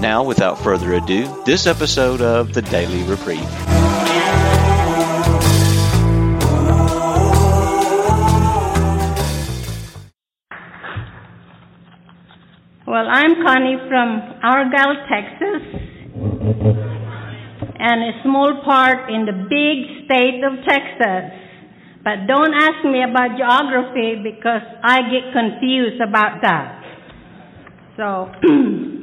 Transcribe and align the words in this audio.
Now, 0.00 0.22
without 0.22 0.58
further 0.58 0.92
ado, 0.92 1.42
this 1.46 1.66
episode 1.66 2.20
of 2.20 2.52
the 2.52 2.60
Daily 2.60 3.02
Reprieve. 3.04 3.40
Well, 12.86 13.08
I'm 13.08 13.42
Connie 13.42 13.78
from 13.88 14.20
Argyle, 14.42 14.96
Texas, 15.08 15.62
and 17.78 18.02
a 18.02 18.22
small 18.22 18.60
part 18.66 19.10
in 19.10 19.24
the 19.24 19.32
big 19.32 20.04
state 20.04 20.44
of 20.44 20.62
Texas. 20.68 21.32
But 22.04 22.26
don't 22.28 22.52
ask 22.52 22.84
me 22.84 23.02
about 23.02 23.38
geography 23.38 24.22
because 24.22 24.62
I 24.84 25.00
get 25.10 25.32
confused 25.32 26.02
about 26.02 26.42
that. 26.42 26.82
So, 27.96 28.30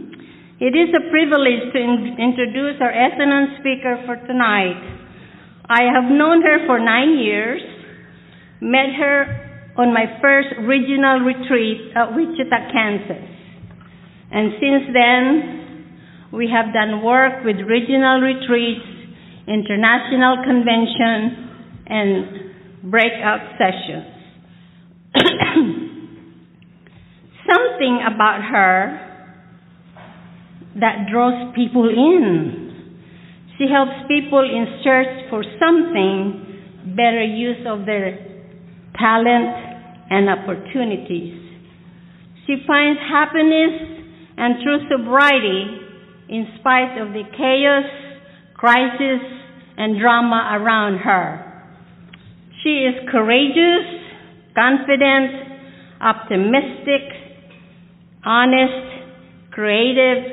it 0.60 0.78
is 0.78 0.94
a 0.94 1.10
privilege 1.10 1.74
to 1.74 1.80
in- 1.80 2.18
introduce 2.20 2.78
our 2.82 2.92
S-Anon 2.92 3.58
speaker 3.60 4.04
for 4.06 4.16
tonight. 4.28 4.78
I 5.70 5.90
have 5.90 6.12
known 6.12 6.42
her 6.44 6.66
for 6.68 6.80
nine 6.80 7.18
years, 7.18 7.62
met 8.62 8.94
her 9.00 9.74
on 9.78 9.94
my 9.94 10.06
first 10.22 10.50
regional 10.62 11.22
retreat 11.26 11.92
at 11.96 12.14
Wichita, 12.14 12.70
Kansas. 12.72 13.26
And 14.32 14.54
since 14.62 14.84
then, 14.94 16.30
we 16.32 16.50
have 16.50 16.74
done 16.74 17.04
work 17.04 17.44
with 17.44 17.58
regional 17.66 18.22
retreats, 18.22 18.86
international 19.48 20.38
convention, 20.46 21.50
and 21.88 22.92
breakout 22.92 23.58
sessions. 23.58 24.06
Something 27.50 28.00
about 28.06 28.42
her 28.50 29.13
that 30.80 31.08
draws 31.12 31.54
people 31.56 31.88
in. 31.90 32.70
She 33.58 33.66
helps 33.72 34.08
people 34.08 34.42
in 34.42 34.82
search 34.84 35.30
for 35.30 35.44
something, 35.60 36.96
better 36.96 37.24
use 37.24 37.66
of 37.68 37.86
their 37.86 38.18
talent 38.98 39.74
and 40.10 40.30
opportunities. 40.30 41.40
She 42.46 42.58
finds 42.68 43.00
happiness 43.10 44.04
and 44.38 44.56
true 44.64 44.80
sobriety 44.90 45.84
in 46.30 46.48
spite 46.60 46.98
of 47.00 47.14
the 47.14 47.24
chaos, 47.38 47.86
crisis, 48.56 49.22
and 49.78 50.00
drama 50.00 50.60
around 50.60 50.98
her. 51.00 51.54
She 52.64 52.88
is 52.88 53.10
courageous, 53.12 53.86
confident, 54.56 55.54
optimistic, 56.02 57.04
honest, 58.26 59.52
creative, 59.52 60.33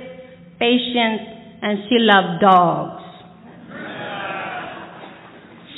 patient, 0.61 1.41
and 1.63 1.79
she 1.89 1.97
loves 1.99 2.41
dogs. 2.41 3.03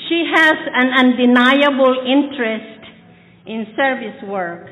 She 0.09 0.27
has 0.29 0.59
an 0.75 0.91
undeniable 0.93 1.95
interest 2.05 2.83
in 3.47 3.67
service 3.79 4.21
work. 4.27 4.67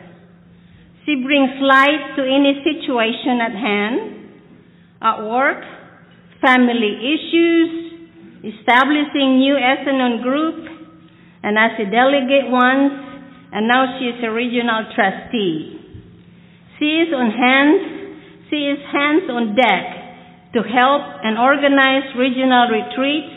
She 1.07 1.15
brings 1.25 1.51
light 1.63 2.19
to 2.19 2.23
any 2.23 2.61
situation 2.61 3.41
at 3.41 3.55
hand, 3.55 3.99
at 5.01 5.23
work, 5.25 5.63
family 6.43 6.93
issues, 7.15 8.53
establishing 8.53 9.39
new 9.39 9.57
S-Anon 9.57 10.23
group, 10.23 10.67
and 11.43 11.57
as 11.57 11.73
a 11.79 11.91
delegate 11.91 12.51
once, 12.51 12.93
and 13.53 13.67
now 13.67 13.99
she 13.99 14.07
is 14.07 14.23
a 14.23 14.31
regional 14.31 14.85
trustee. 14.95 15.79
She 16.79 17.07
is 17.07 17.15
on 17.15 17.31
hands, 17.31 18.47
she 18.51 18.57
is 18.57 18.79
hands 18.93 19.25
on 19.31 19.55
deck 19.57 20.00
to 20.53 20.61
help 20.67 21.03
and 21.23 21.39
organize 21.39 22.11
regional 22.19 22.69
retreats, 22.75 23.31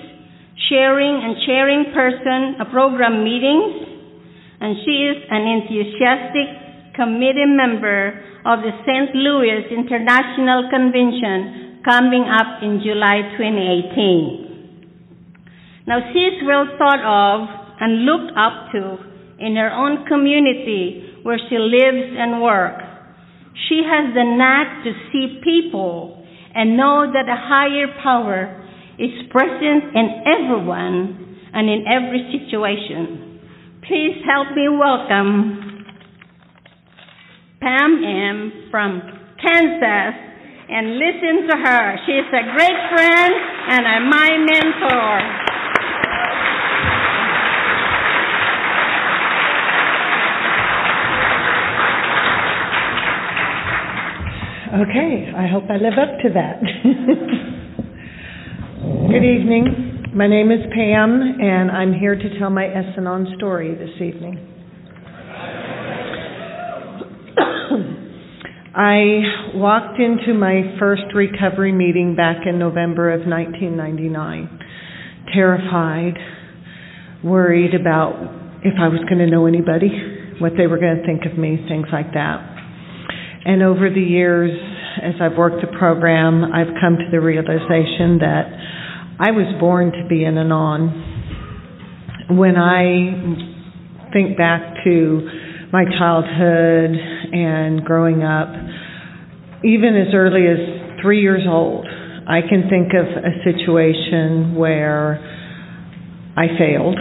sharing 0.70 1.22
and 1.22 1.38
sharing 1.46 1.94
person, 1.94 2.58
uh, 2.58 2.66
program 2.74 3.24
meetings, 3.24 3.94
and 4.60 4.78
she 4.86 5.14
is 5.14 5.18
an 5.30 5.44
enthusiastic 5.46 6.96
committee 6.96 7.46
member 7.46 8.18
of 8.46 8.60
the 8.66 8.74
St. 8.86 9.14
Louis 9.16 9.70
International 9.70 10.70
Convention 10.70 11.82
coming 11.86 12.26
up 12.26 12.64
in 12.64 12.82
July 12.82 13.22
2018. 13.38 14.44
Now 15.86 16.00
she 16.14 16.20
is 16.20 16.42
well 16.48 16.66
thought 16.78 17.04
of 17.04 17.50
and 17.80 18.06
looked 18.06 18.32
up 18.38 18.72
to 18.72 18.98
in 19.40 19.56
her 19.56 19.72
own 19.72 20.06
community 20.08 21.20
where 21.24 21.38
she 21.38 21.58
lives 21.58 22.16
and 22.16 22.42
works. 22.42 22.84
She 23.68 23.82
has 23.84 24.14
the 24.14 24.24
knack 24.24 24.84
to 24.84 24.92
see 25.12 25.42
people 25.44 26.13
and 26.56 26.78
know 26.78 27.12
that 27.12 27.28
a 27.28 27.36
higher 27.36 27.88
power 28.02 28.60
is 29.00 29.12
present 29.32 29.96
in 29.96 30.08
everyone 30.26 31.40
and 31.54 31.70
in 31.70 31.86
every 31.88 32.30
situation. 32.32 33.40
Please 33.88 34.22
help 34.26 34.56
me 34.56 34.70
welcome 34.70 35.86
Pam 37.60 38.04
M. 38.04 38.68
from 38.70 39.02
Kansas 39.42 40.16
and 40.70 40.98
listen 41.00 41.48
to 41.50 41.56
her. 41.58 41.98
She's 42.06 42.28
a 42.28 42.44
great 42.56 42.80
friend 42.92 43.34
and 43.70 43.86
a, 43.86 44.00
my 44.10 44.30
mentor. 44.38 45.53
Okay, 54.84 55.32
I 55.34 55.48
hope 55.48 55.64
I 55.70 55.78
live 55.78 55.94
up 55.94 56.20
to 56.24 56.30
that. 56.34 56.60
Good 59.08 59.24
evening. 59.24 60.12
My 60.14 60.28
name 60.28 60.52
is 60.52 60.60
Pam, 60.76 61.22
and 61.40 61.72
I'm 61.72 61.94
here 61.94 62.16
to 62.16 62.38
tell 62.38 62.50
my 62.50 62.66
S-Anon 62.66 63.36
story 63.38 63.74
this 63.76 63.96
evening. 64.02 64.46
I 68.76 69.56
walked 69.56 70.02
into 70.02 70.34
my 70.34 70.76
first 70.78 71.04
recovery 71.16 71.72
meeting 71.72 72.18
back 72.18 72.46
in 72.46 72.60
November 72.60 73.14
of 73.14 73.26
1999, 73.26 74.60
terrified, 75.34 76.18
worried 77.24 77.74
about 77.74 78.16
if 78.66 78.74
I 78.82 78.90
was 78.90 79.00
going 79.08 79.20
to 79.20 79.28
know 79.28 79.46
anybody, 79.46 80.36
what 80.42 80.58
they 80.58 80.68
were 80.68 80.78
going 80.78 80.98
to 80.98 81.06
think 81.06 81.24
of 81.32 81.38
me, 81.38 81.56
things 81.70 81.88
like 81.94 82.12
that. 82.16 82.50
And 83.46 83.64
over 83.64 83.90
the 83.90 84.02
years, 84.02 84.52
as 85.02 85.16
I've 85.22 85.38
worked 85.38 85.62
the 85.62 85.78
program, 85.78 86.44
I've 86.44 86.74
come 86.80 86.98
to 86.98 87.10
the 87.12 87.20
realization 87.20 88.20
that 88.20 88.46
I 89.20 89.32
was 89.32 89.48
born 89.60 89.92
to 89.92 90.08
be 90.08 90.24
in 90.24 90.38
and 90.38 90.52
on. 90.52 92.38
When 92.38 92.56
I 92.56 94.12
think 94.14 94.38
back 94.38 94.84
to 94.84 95.30
my 95.72 95.86
childhood 95.98 96.92
and 97.34 97.84
growing 97.84 98.24
up, 98.24 98.50
even 99.64 99.96
as 99.96 100.14
early 100.14 100.46
as 100.48 101.02
three 101.02 101.22
years 101.22 101.44
old, 101.48 101.86
I 102.28 102.42
can 102.42 102.70
think 102.70 102.94
of 102.94 103.06
a 103.06 103.44
situation 103.44 104.56
where 104.56 105.20
I 106.38 106.48
failed 106.58 106.98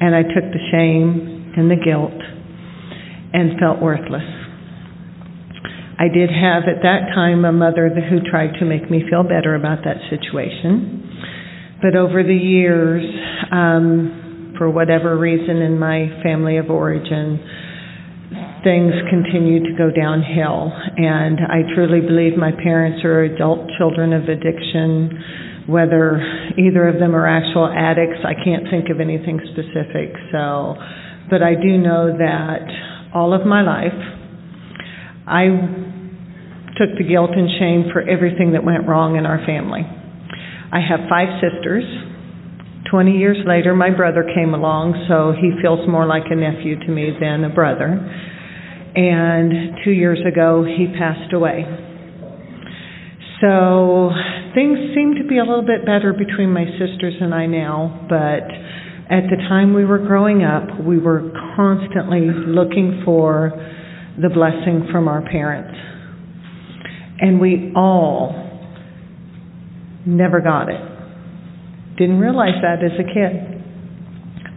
and 0.00 0.14
I 0.14 0.22
took 0.22 0.44
the 0.52 0.60
shame 0.72 1.52
and 1.56 1.70
the 1.70 1.76
guilt 1.76 2.20
and 3.32 3.58
felt 3.58 3.80
worthless. 3.80 4.45
I 5.98 6.08
did 6.12 6.28
have 6.28 6.64
at 6.68 6.82
that 6.82 7.08
time 7.14 7.44
a 7.44 7.52
mother 7.52 7.88
who 7.88 8.20
tried 8.28 8.58
to 8.60 8.66
make 8.66 8.90
me 8.90 9.02
feel 9.08 9.22
better 9.22 9.54
about 9.54 9.84
that 9.84 9.96
situation. 10.10 11.02
But 11.80 11.96
over 11.96 12.22
the 12.22 12.36
years, 12.36 13.04
um, 13.50 14.54
for 14.58 14.68
whatever 14.68 15.16
reason 15.16 15.56
in 15.58 15.78
my 15.78 16.08
family 16.22 16.58
of 16.58 16.68
origin, 16.68 17.40
things 18.64 18.92
continued 19.08 19.64
to 19.64 19.74
go 19.78 19.90
downhill. 19.90 20.72
And 20.96 21.40
I 21.40 21.62
truly 21.74 22.00
believe 22.00 22.36
my 22.36 22.52
parents 22.52 23.04
are 23.04 23.22
adult 23.24 23.70
children 23.78 24.12
of 24.12 24.28
addiction. 24.28 25.64
Whether 25.66 26.20
either 26.58 26.88
of 26.88 26.98
them 27.00 27.14
are 27.14 27.26
actual 27.26 27.72
addicts, 27.72 28.20
I 28.24 28.34
can't 28.44 28.68
think 28.68 28.88
of 28.90 29.00
anything 29.00 29.40
specific. 29.52 30.12
So, 30.32 30.76
but 31.30 31.42
I 31.42 31.54
do 31.54 31.78
know 31.78 32.16
that 32.16 32.68
all 33.14 33.32
of 33.32 33.46
my 33.46 33.62
life, 33.62 33.96
I 35.26 35.85
took 36.76 36.96
the 36.96 37.04
guilt 37.04 37.32
and 37.32 37.48
shame 37.58 37.90
for 37.92 38.04
everything 38.04 38.52
that 38.52 38.64
went 38.64 38.86
wrong 38.86 39.16
in 39.16 39.24
our 39.26 39.40
family. 39.44 39.82
I 39.82 40.80
have 40.80 41.08
five 41.08 41.40
sisters. 41.40 41.84
20 42.90 43.18
years 43.18 43.38
later, 43.46 43.74
my 43.74 43.90
brother 43.90 44.22
came 44.34 44.54
along, 44.54 44.94
so 45.08 45.32
he 45.32 45.50
feels 45.60 45.88
more 45.88 46.06
like 46.06 46.30
a 46.30 46.36
nephew 46.36 46.78
to 46.78 46.88
me 46.88 47.10
than 47.18 47.44
a 47.44 47.50
brother. 47.50 47.98
And 48.94 49.76
two 49.84 49.90
years 49.90 50.20
ago, 50.26 50.64
he 50.64 50.86
passed 50.96 51.32
away. 51.32 51.66
So 53.40 54.10
things 54.54 54.78
seem 54.94 55.16
to 55.20 55.28
be 55.28 55.38
a 55.38 55.44
little 55.44 55.66
bit 55.66 55.84
better 55.84 56.12
between 56.12 56.52
my 56.52 56.64
sisters 56.78 57.14
and 57.20 57.34
I 57.34 57.46
now, 57.46 58.06
but 58.08 58.48
at 59.12 59.28
the 59.28 59.36
time 59.48 59.74
we 59.74 59.84
were 59.84 59.98
growing 59.98 60.42
up, 60.42 60.80
we 60.80 60.98
were 60.98 61.30
constantly 61.56 62.28
looking 62.30 63.02
for 63.04 63.52
the 64.20 64.30
blessing 64.30 64.88
from 64.90 65.08
our 65.08 65.22
parents. 65.22 65.95
And 67.18 67.40
we 67.40 67.72
all 67.74 68.46
never 70.06 70.40
got 70.40 70.68
it. 70.68 70.80
Didn't 71.98 72.18
realize 72.18 72.60
that 72.62 72.84
as 72.84 72.92
a 72.98 73.04
kid. 73.04 73.56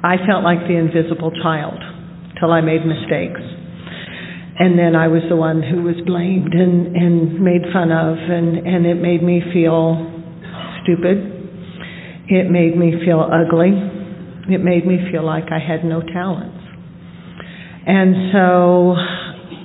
I 0.04 0.16
felt 0.28 0.44
like 0.44 0.60
the 0.68 0.76
invisible 0.76 1.32
child 1.42 1.80
till 2.40 2.52
I 2.52 2.62
made 2.62 2.86
mistakes. 2.86 3.42
And 4.60 4.78
then 4.78 4.96
I 4.96 5.08
was 5.08 5.24
the 5.30 5.36
one 5.38 5.64
who 5.64 5.84
was 5.84 5.96
blamed 6.06 6.54
and, 6.54 6.96
and 6.96 7.40
made 7.40 7.64
fun 7.72 7.92
of, 7.92 8.18
and, 8.18 8.68
and 8.68 8.86
it 8.86 8.96
made 8.96 9.24
me 9.24 9.42
feel 9.54 9.96
stupid. 10.84 11.18
It 12.28 12.52
made 12.52 12.78
me 12.78 13.00
feel 13.06 13.24
ugly. 13.24 13.72
It 14.54 14.60
made 14.60 14.86
me 14.86 15.00
feel 15.12 15.26
like 15.26 15.46
I 15.52 15.60
had 15.60 15.86
no 15.86 16.02
talents. 16.02 16.60
And 17.88 18.32
so 18.34 18.96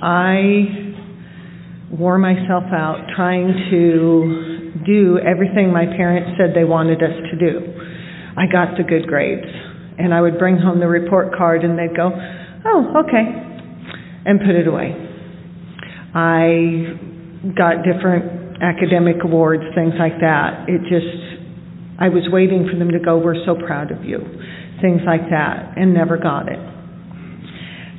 I 0.01 0.84
wore 1.97 2.17
myself 2.17 2.63
out 2.71 3.07
trying 3.15 3.53
to 3.71 4.83
do 4.85 5.17
everything 5.19 5.71
my 5.71 5.85
parents 5.85 6.37
said 6.37 6.51
they 6.53 6.63
wanted 6.63 7.01
us 7.01 7.15
to 7.31 7.35
do. 7.39 7.61
I 8.37 8.51
got 8.51 8.75
the 8.77 8.83
good 8.83 9.07
grades, 9.07 9.47
and 9.97 10.13
I 10.13 10.19
would 10.19 10.37
bring 10.37 10.57
home 10.57 10.79
the 10.79 10.87
report 10.87 11.33
card, 11.37 11.63
and 11.63 11.79
they'd 11.79 11.95
go, 11.95 12.11
Oh, 12.65 13.03
okay, 13.05 13.25
and 14.25 14.39
put 14.39 14.55
it 14.55 14.67
away. 14.67 14.91
I 16.13 17.53
got 17.55 17.85
different 17.87 18.61
academic 18.61 19.17
awards, 19.23 19.63
things 19.73 19.93
like 19.97 20.19
that. 20.19 20.67
It 20.67 20.81
just, 20.89 21.15
I 21.99 22.09
was 22.09 22.27
waiting 22.31 22.67
for 22.69 22.77
them 22.77 22.91
to 22.91 22.99
go, 22.99 23.17
We're 23.17 23.45
so 23.45 23.55
proud 23.55 23.91
of 23.91 24.03
you, 24.03 24.19
things 24.81 25.01
like 25.05 25.29
that, 25.29 25.77
and 25.77 25.93
never 25.93 26.17
got 26.17 26.49
it. 26.49 26.59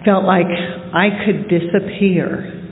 Felt 0.04 0.24
like 0.24 0.46
I 0.46 1.08
could 1.24 1.48
disappear 1.48 2.65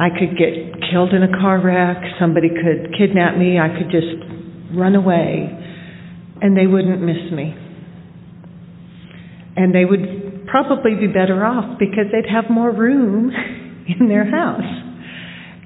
I 0.00 0.08
could 0.08 0.32
get 0.38 0.80
killed 0.90 1.12
in 1.12 1.22
a 1.22 1.28
car 1.28 1.60
wreck, 1.60 2.00
somebody 2.18 2.48
could 2.48 2.96
kidnap 2.96 3.36
me, 3.36 3.58
I 3.60 3.68
could 3.68 3.92
just 3.92 4.16
run 4.72 4.94
away, 4.94 5.44
and 6.40 6.56
they 6.56 6.66
wouldn't 6.66 7.02
miss 7.02 7.30
me. 7.30 7.52
And 9.56 9.74
they 9.74 9.84
would 9.84 10.46
probably 10.46 10.94
be 10.94 11.06
better 11.06 11.44
off 11.44 11.78
because 11.78 12.06
they'd 12.12 12.32
have 12.32 12.48
more 12.48 12.72
room 12.72 13.30
in 14.00 14.08
their 14.08 14.24
house. 14.24 14.64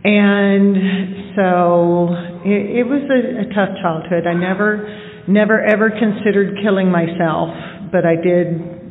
And 0.03 1.37
so 1.37 2.11
it, 2.43 2.83
it 2.83 2.87
was 2.91 3.07
a, 3.07 3.47
a 3.47 3.55
tough 3.55 3.79
childhood. 3.81 4.27
I 4.27 4.35
never, 4.35 4.83
never 5.29 5.63
ever 5.65 5.91
considered 5.91 6.59
killing 6.61 6.91
myself, 6.91 7.55
but 7.93 8.05
I 8.05 8.17
did 8.17 8.83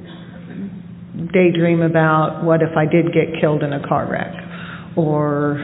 daydream 1.33 1.81
about 1.81 2.45
what 2.45 2.61
if 2.61 2.77
I 2.77 2.85
did 2.85 3.07
get 3.07 3.41
killed 3.41 3.61
in 3.61 3.73
a 3.73 3.85
car 3.85 4.09
wreck 4.09 4.42
or 4.95 5.57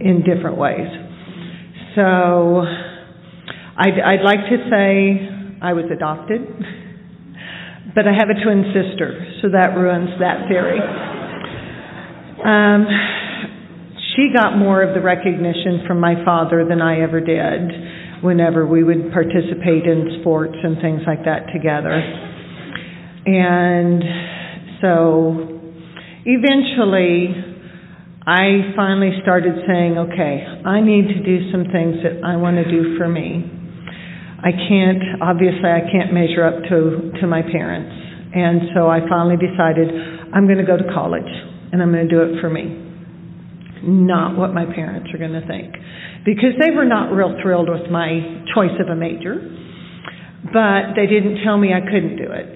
in 0.00 0.22
different 0.24 0.56
ways. 0.56 0.88
So 1.94 2.62
I'd, 3.76 3.98
I'd 3.98 4.24
like 4.24 4.40
to 4.50 4.56
say 4.70 5.28
I 5.62 5.72
was 5.72 5.84
adopted, 5.90 6.40
but 7.94 8.06
I 8.06 8.12
have 8.12 8.28
a 8.28 8.44
twin 8.44 8.72
sister, 8.74 9.38
so 9.42 9.48
that 9.50 9.76
ruins 9.76 10.10
that 10.20 10.48
theory. 10.48 10.80
Um, 12.44 12.86
she 14.16 14.32
got 14.34 14.58
more 14.58 14.82
of 14.82 14.94
the 14.94 15.00
recognition 15.00 15.84
from 15.86 16.00
my 16.00 16.24
father 16.24 16.64
than 16.68 16.82
I 16.82 17.00
ever 17.00 17.20
did 17.20 18.22
whenever 18.22 18.66
we 18.66 18.82
would 18.82 19.12
participate 19.12 19.84
in 19.84 20.18
sports 20.20 20.56
and 20.62 20.80
things 20.80 21.02
like 21.06 21.24
that 21.24 21.52
together. 21.52 21.94
And 23.26 24.02
so 24.80 25.60
eventually, 26.24 27.53
I 28.24 28.72
finally 28.74 29.12
started 29.20 29.52
saying, 29.68 30.00
okay, 30.00 30.40
I 30.64 30.80
need 30.80 31.12
to 31.12 31.20
do 31.20 31.52
some 31.52 31.68
things 31.68 32.00
that 32.00 32.24
I 32.24 32.40
want 32.40 32.56
to 32.56 32.64
do 32.64 32.96
for 32.96 33.04
me. 33.04 33.44
I 34.40 34.48
can't, 34.48 35.20
obviously, 35.20 35.68
I 35.68 35.84
can't 35.92 36.08
measure 36.08 36.40
up 36.40 36.64
to, 36.72 37.20
to 37.20 37.26
my 37.28 37.44
parents. 37.44 37.92
And 38.32 38.72
so 38.72 38.88
I 38.88 39.04
finally 39.12 39.36
decided 39.36 39.92
I'm 40.32 40.48
going 40.48 40.56
to 40.56 40.64
go 40.64 40.80
to 40.80 40.88
college 40.96 41.28
and 41.68 41.84
I'm 41.84 41.92
going 41.92 42.08
to 42.08 42.12
do 42.12 42.24
it 42.24 42.40
for 42.40 42.48
me. 42.48 42.80
Not 43.84 44.40
what 44.40 44.56
my 44.56 44.64
parents 44.64 45.12
are 45.12 45.20
going 45.20 45.36
to 45.36 45.44
think. 45.44 45.76
Because 46.24 46.56
they 46.56 46.72
were 46.72 46.88
not 46.88 47.12
real 47.12 47.36
thrilled 47.44 47.68
with 47.68 47.92
my 47.92 48.40
choice 48.56 48.72
of 48.80 48.88
a 48.88 48.96
major, 48.96 49.36
but 50.48 50.96
they 50.96 51.04
didn't 51.04 51.44
tell 51.44 51.60
me 51.60 51.76
I 51.76 51.84
couldn't 51.84 52.16
do 52.16 52.32
it. 52.32 52.48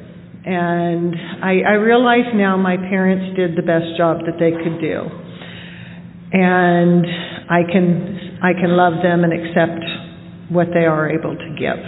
And 0.49 1.13
I, 1.45 1.61
I 1.61 1.77
realize 1.77 2.33
now 2.33 2.57
my 2.57 2.79
parents 2.79 3.37
did 3.37 3.53
the 3.53 3.69
best 3.69 4.01
job 4.01 4.25
that 4.25 4.41
they 4.41 4.57
could 4.57 4.81
do 4.81 5.28
and 6.33 7.07
I 7.51 7.63
can 7.71 8.39
I 8.43 8.53
can 8.53 8.77
love 8.77 9.03
them 9.03 9.25
and 9.25 9.33
accept 9.33 9.85
what 10.51 10.69
they 10.73 10.85
are 10.85 11.11
able 11.11 11.37
to 11.37 11.57
give. 11.59 11.79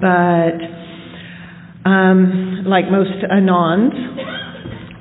But 0.00 0.78
um, 1.88 2.64
like 2.66 2.90
most 2.90 3.24
anons, 3.30 3.94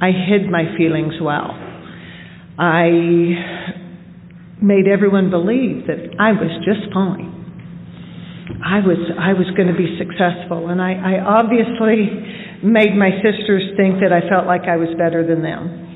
I 0.01 0.11
hid 0.11 0.49
my 0.49 0.75
feelings 0.77 1.15
well. 1.21 1.51
I 2.57 2.89
made 4.61 4.87
everyone 4.87 5.29
believe 5.29 5.85
that 5.87 6.15
I 6.19 6.31
was 6.31 6.49
just 6.65 6.91
fine. 6.93 7.33
I 8.65 8.79
was 8.79 8.97
I 9.19 9.33
was 9.33 9.45
going 9.55 9.67
to 9.67 9.77
be 9.77 9.99
successful, 9.99 10.69
and 10.69 10.81
I, 10.81 10.93
I 10.93 11.19
obviously 11.19 12.09
made 12.63 12.95
my 12.95 13.11
sisters 13.21 13.63
think 13.77 13.99
that 14.01 14.11
I 14.11 14.27
felt 14.29 14.47
like 14.47 14.63
I 14.63 14.77
was 14.77 14.89
better 14.97 15.27
than 15.27 15.43
them. 15.43 15.86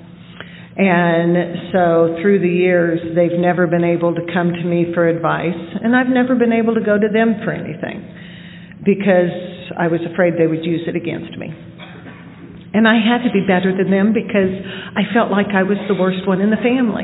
And 0.78 1.72
so 1.74 2.16
through 2.22 2.40
the 2.40 2.50
years, 2.50 3.00
they've 3.16 3.38
never 3.38 3.68
been 3.68 3.84
able 3.84 4.16
to 4.16 4.22
come 4.34 4.54
to 4.54 4.64
me 4.64 4.92
for 4.94 5.08
advice, 5.08 5.60
and 5.84 5.96
I've 5.96 6.08
never 6.08 6.36
been 6.36 6.54
able 6.54 6.76
to 6.76 6.82
go 6.82 6.98
to 6.98 7.08
them 7.12 7.44
for 7.44 7.52
anything 7.52 8.08
because 8.86 9.36
I 9.78 9.88
was 9.88 10.00
afraid 10.08 10.40
they 10.40 10.48
would 10.48 10.64
use 10.64 10.88
it 10.88 10.96
against 10.96 11.38
me. 11.38 11.52
And 12.74 12.88
I 12.88 12.96
had 12.96 13.28
to 13.28 13.32
be 13.36 13.44
better 13.44 13.76
than 13.76 13.92
them 13.92 14.16
because 14.16 14.52
I 14.96 15.04
felt 15.14 15.30
like 15.30 15.52
I 15.52 15.64
was 15.64 15.78
the 15.92 15.96
worst 15.96 16.24
one 16.26 16.40
in 16.40 16.50
the 16.50 16.62
family. 16.64 17.04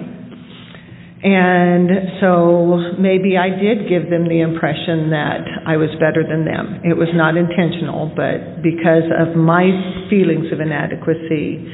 And 1.17 2.21
so 2.21 2.95
maybe 2.95 3.35
I 3.35 3.49
did 3.49 3.89
give 3.89 4.07
them 4.07 4.29
the 4.29 4.39
impression 4.39 5.09
that 5.11 5.43
I 5.67 5.75
was 5.75 5.89
better 5.99 6.23
than 6.23 6.45
them. 6.45 6.87
It 6.87 6.95
was 6.95 7.09
not 7.11 7.35
intentional, 7.35 8.07
but 8.15 8.63
because 8.63 9.09
of 9.11 9.35
my 9.35 9.67
feelings 10.07 10.53
of 10.53 10.61
inadequacy, 10.61 11.67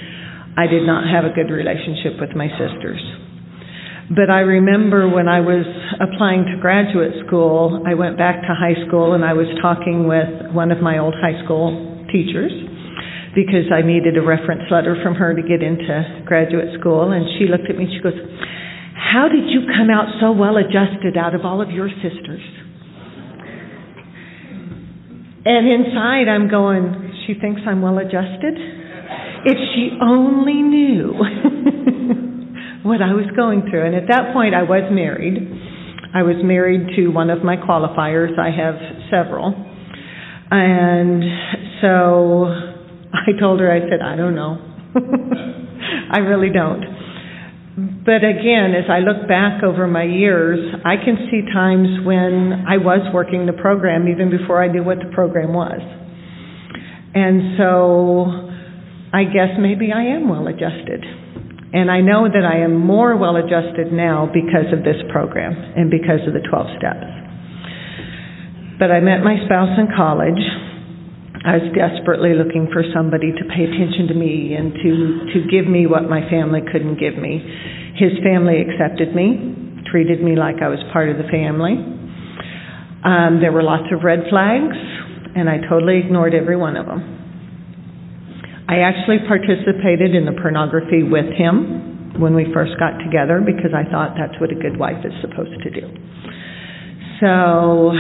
I 0.56 0.68
did 0.68 0.86
not 0.86 1.10
have 1.10 1.26
a 1.26 1.34
good 1.34 1.50
relationship 1.50 2.22
with 2.22 2.36
my 2.36 2.48
sisters. 2.54 3.02
But 4.14 4.30
I 4.30 4.46
remember 4.46 5.10
when 5.10 5.28
I 5.28 5.40
was 5.40 5.66
applying 5.98 6.46
to 6.46 6.62
graduate 6.62 7.26
school, 7.26 7.82
I 7.88 7.96
went 7.96 8.18
back 8.18 8.42
to 8.46 8.54
high 8.54 8.76
school 8.86 9.14
and 9.14 9.24
I 9.24 9.34
was 9.34 9.48
talking 9.64 10.06
with 10.06 10.54
one 10.54 10.70
of 10.70 10.84
my 10.84 11.00
old 11.00 11.16
high 11.18 11.42
school 11.42 12.06
teachers 12.12 12.52
because 13.34 13.74
I 13.74 13.82
needed 13.82 14.14
a 14.14 14.22
reference 14.22 14.70
letter 14.70 15.00
from 15.02 15.16
her 15.16 15.34
to 15.34 15.42
get 15.42 15.64
into 15.64 16.22
graduate 16.28 16.78
school. 16.80 17.12
And 17.16 17.26
she 17.40 17.50
looked 17.50 17.66
at 17.66 17.74
me 17.80 17.90
and 17.90 17.94
she 17.96 18.04
goes, 18.04 18.20
How 18.94 19.26
did 19.32 19.50
you 19.50 19.66
come 19.72 19.90
out 19.90 20.12
so 20.22 20.36
well 20.36 20.58
adjusted 20.62 21.18
out 21.18 21.34
of 21.34 21.42
all 21.42 21.62
of 21.64 21.72
your 21.72 21.90
sisters? 22.04 22.44
And 25.48 25.66
inside 25.66 26.30
I'm 26.30 26.52
going, 26.52 27.24
She 27.26 27.34
thinks 27.40 27.62
I'm 27.66 27.82
well 27.82 27.98
adjusted? 27.98 28.83
If 29.46 29.58
she 29.76 29.98
only 30.02 30.62
knew 30.62 31.14
what 32.84 33.02
I 33.02 33.16
was 33.16 33.26
going 33.36 33.64
through. 33.70 33.88
And 33.88 33.96
at 33.96 34.08
that 34.10 34.34
point, 34.34 34.54
I 34.54 34.64
was 34.64 34.84
married. 34.92 35.40
I 36.14 36.22
was 36.22 36.36
married 36.44 36.96
to 36.96 37.08
one 37.08 37.30
of 37.30 37.44
my 37.44 37.56
qualifiers. 37.56 38.38
I 38.38 38.52
have 38.52 38.76
several. 39.10 39.56
And 40.52 41.24
so 41.82 42.46
I 43.12 43.40
told 43.40 43.60
her, 43.62 43.72
I 43.72 43.80
said, 43.90 44.04
I 44.04 44.16
don't 44.16 44.36
know. 44.36 44.60
I 46.14 46.20
really 46.20 46.52
don't. 46.54 46.84
But 48.06 48.22
again, 48.22 48.76
as 48.78 48.86
I 48.92 49.00
look 49.00 49.28
back 49.28 49.64
over 49.64 49.88
my 49.88 50.04
years, 50.04 50.60
I 50.86 50.98
can 51.04 51.18
see 51.32 51.42
times 51.52 52.06
when 52.06 52.66
I 52.68 52.78
was 52.78 53.02
working 53.14 53.48
the 53.48 53.54
program 53.54 54.08
even 54.08 54.30
before 54.30 54.62
I 54.62 54.68
knew 54.68 54.84
what 54.84 55.00
the 55.00 55.10
program 55.16 55.54
was. 55.54 55.82
And 57.16 57.58
so 57.58 58.53
I 59.14 59.30
guess 59.30 59.54
maybe 59.62 59.94
I 59.94 60.18
am 60.18 60.28
well 60.28 60.48
adjusted. 60.50 61.06
And 61.74 61.90
I 61.90 62.02
know 62.02 62.26
that 62.26 62.46
I 62.46 62.66
am 62.66 62.74
more 62.74 63.14
well 63.16 63.38
adjusted 63.38 63.94
now 63.94 64.26
because 64.26 64.74
of 64.74 64.82
this 64.82 64.98
program 65.14 65.54
and 65.54 65.90
because 65.94 66.26
of 66.26 66.34
the 66.34 66.42
12 66.42 66.82
steps. 66.82 67.06
But 68.82 68.90
I 68.90 69.02
met 69.06 69.22
my 69.22 69.38
spouse 69.46 69.78
in 69.78 69.94
college. 69.94 70.42
I 71.46 71.62
was 71.62 71.70
desperately 71.78 72.34
looking 72.34 72.74
for 72.74 72.82
somebody 72.90 73.30
to 73.30 73.44
pay 73.54 73.70
attention 73.70 74.10
to 74.10 74.16
me 74.18 74.58
and 74.58 74.74
to, 74.82 74.92
to 75.34 75.40
give 75.46 75.70
me 75.70 75.86
what 75.86 76.10
my 76.10 76.26
family 76.30 76.62
couldn't 76.66 76.98
give 76.98 77.18
me. 77.18 77.38
His 77.98 78.18
family 78.26 78.66
accepted 78.66 79.14
me, 79.14 79.86
treated 79.90 80.26
me 80.26 80.34
like 80.36 80.58
I 80.58 80.70
was 80.74 80.82
part 80.90 81.10
of 81.14 81.18
the 81.22 81.30
family. 81.30 81.78
Um, 83.06 83.42
there 83.42 83.52
were 83.52 83.62
lots 83.62 83.90
of 83.94 84.02
red 84.02 84.26
flags, 84.30 84.78
and 85.36 85.50
I 85.50 85.58
totally 85.70 86.02
ignored 86.02 86.34
every 86.34 86.58
one 86.58 86.78
of 86.78 86.88
them. 86.88 87.23
I 88.68 88.80
actually 88.80 89.20
participated 89.28 90.16
in 90.16 90.26
the 90.26 90.32
pornography 90.40 91.04
with 91.04 91.28
him 91.36 92.20
when 92.20 92.36
we 92.36 92.48
first 92.54 92.78
got 92.80 92.96
together 93.04 93.42
because 93.44 93.76
I 93.76 93.90
thought 93.90 94.16
that's 94.16 94.40
what 94.40 94.52
a 94.52 94.56
good 94.56 94.78
wife 94.78 95.04
is 95.04 95.14
supposed 95.20 95.58
to 95.64 95.70
do. 95.70 95.86
So 97.20 97.92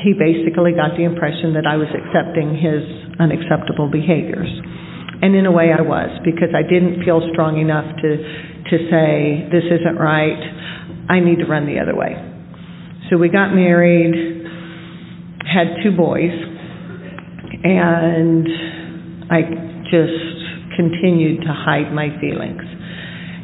he 0.00 0.14
basically 0.16 0.72
got 0.72 0.96
the 0.96 1.04
impression 1.04 1.54
that 1.54 1.66
I 1.66 1.76
was 1.76 1.88
accepting 1.92 2.56
his 2.56 2.84
unacceptable 3.20 3.90
behaviors. 3.90 4.50
And 5.22 5.34
in 5.34 5.46
a 5.46 5.52
way 5.52 5.72
I 5.72 5.80
was 5.80 6.10
because 6.24 6.52
I 6.52 6.62
didn't 6.62 7.04
feel 7.04 7.20
strong 7.32 7.60
enough 7.60 7.86
to 8.02 8.10
to 8.64 8.76
say 8.88 9.44
this 9.52 9.64
isn't 9.64 9.96
right. 9.96 10.40
I 11.08 11.20
need 11.20 11.38
to 11.38 11.46
run 11.46 11.66
the 11.66 11.80
other 11.80 11.94
way. 11.94 12.16
So 13.10 13.18
we 13.18 13.28
got 13.28 13.52
married, 13.52 14.14
had 15.44 15.84
two 15.84 15.94
boys, 15.94 16.32
and 17.62 18.48
I 19.34 19.42
just 19.90 20.78
continued 20.78 21.42
to 21.42 21.50
hide 21.50 21.90
my 21.90 22.06
feelings 22.22 22.62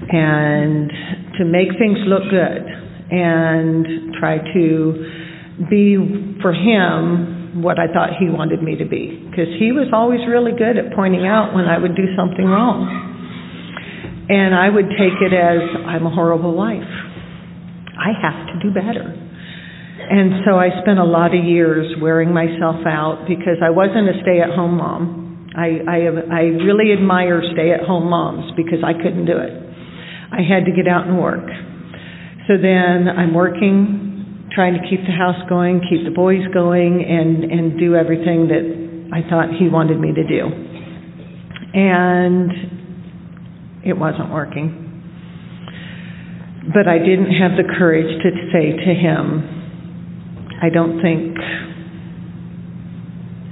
and 0.07 0.87
to 1.39 1.45
make 1.45 1.75
things 1.83 1.99
look 2.07 2.31
good 2.31 2.63
and 3.11 4.15
try 4.15 4.39
to 4.39 5.67
be 5.69 5.99
for 6.43 6.55
him 6.55 7.63
what 7.63 7.79
I 7.83 7.91
thought 7.91 8.15
he 8.23 8.31
wanted 8.31 8.63
me 8.63 8.79
to 8.79 8.87
be 8.87 9.19
because 9.31 9.51
he 9.59 9.75
was 9.75 9.91
always 9.93 10.21
really 10.31 10.53
good 10.55 10.79
at 10.79 10.95
pointing 10.95 11.27
out 11.27 11.55
when 11.59 11.67
I 11.67 11.79
would 11.79 11.97
do 11.97 12.07
something 12.15 12.47
wrong. 12.47 12.87
And 14.31 14.55
I 14.55 14.71
would 14.71 14.95
take 14.95 15.19
it 15.19 15.35
as 15.35 15.59
I'm 15.91 16.07
a 16.07 16.15
horrible 16.15 16.55
wife. 16.55 16.87
I 17.99 18.15
have 18.15 18.47
to 18.47 18.55
do 18.63 18.71
better. 18.71 19.11
And 19.11 20.47
so 20.47 20.55
I 20.55 20.71
spent 20.83 21.01
a 21.01 21.05
lot 21.05 21.35
of 21.35 21.45
years 21.45 21.99
wearing 22.01 22.33
myself 22.33 22.87
out 22.87 23.27
because 23.27 23.59
I 23.59 23.71
wasn't 23.71 24.09
a 24.09 24.23
stay 24.23 24.39
at 24.39 24.55
home 24.55 24.79
mom. 24.79 25.30
I, 25.61 25.85
I, 26.33 26.41
really 26.65 26.93
admire 26.97 27.43
stay 27.53 27.73
at 27.73 27.85
home 27.85 28.09
moms 28.09 28.53
because 28.57 28.81
I 28.81 28.95
couldn't 28.95 29.27
do 29.27 29.37
it. 29.37 29.53
I 30.33 30.41
had 30.41 30.65
to 30.65 30.73
get 30.73 30.89
out 30.89 31.07
and 31.07 31.21
work. 31.21 31.45
So 32.49 32.57
then 32.57 33.09
I'm 33.13 33.35
working, 33.35 34.49
trying 34.55 34.73
to 34.73 34.81
keep 34.89 35.01
the 35.05 35.13
house 35.13 35.37
going, 35.49 35.83
keep 35.91 36.05
the 36.09 36.15
boys 36.15 36.47
going, 36.55 37.05
and, 37.05 37.45
and 37.45 37.79
do 37.79 37.95
everything 37.95 38.49
that 38.49 38.65
I 39.13 39.29
thought 39.29 39.53
he 39.53 39.69
wanted 39.69 40.01
me 40.01 40.15
to 40.15 40.25
do. 40.25 40.49
And 41.75 42.51
it 43.85 43.99
wasn't 43.99 44.33
working. 44.33 44.87
But 46.73 46.89
I 46.89 46.99
didn't 46.99 47.37
have 47.37 47.53
the 47.57 47.69
courage 47.77 48.23
to 48.23 48.31
say 48.53 48.73
to 48.73 48.95
him, 48.95 49.45
I 50.63 50.71
don't 50.71 51.01
think 51.03 51.37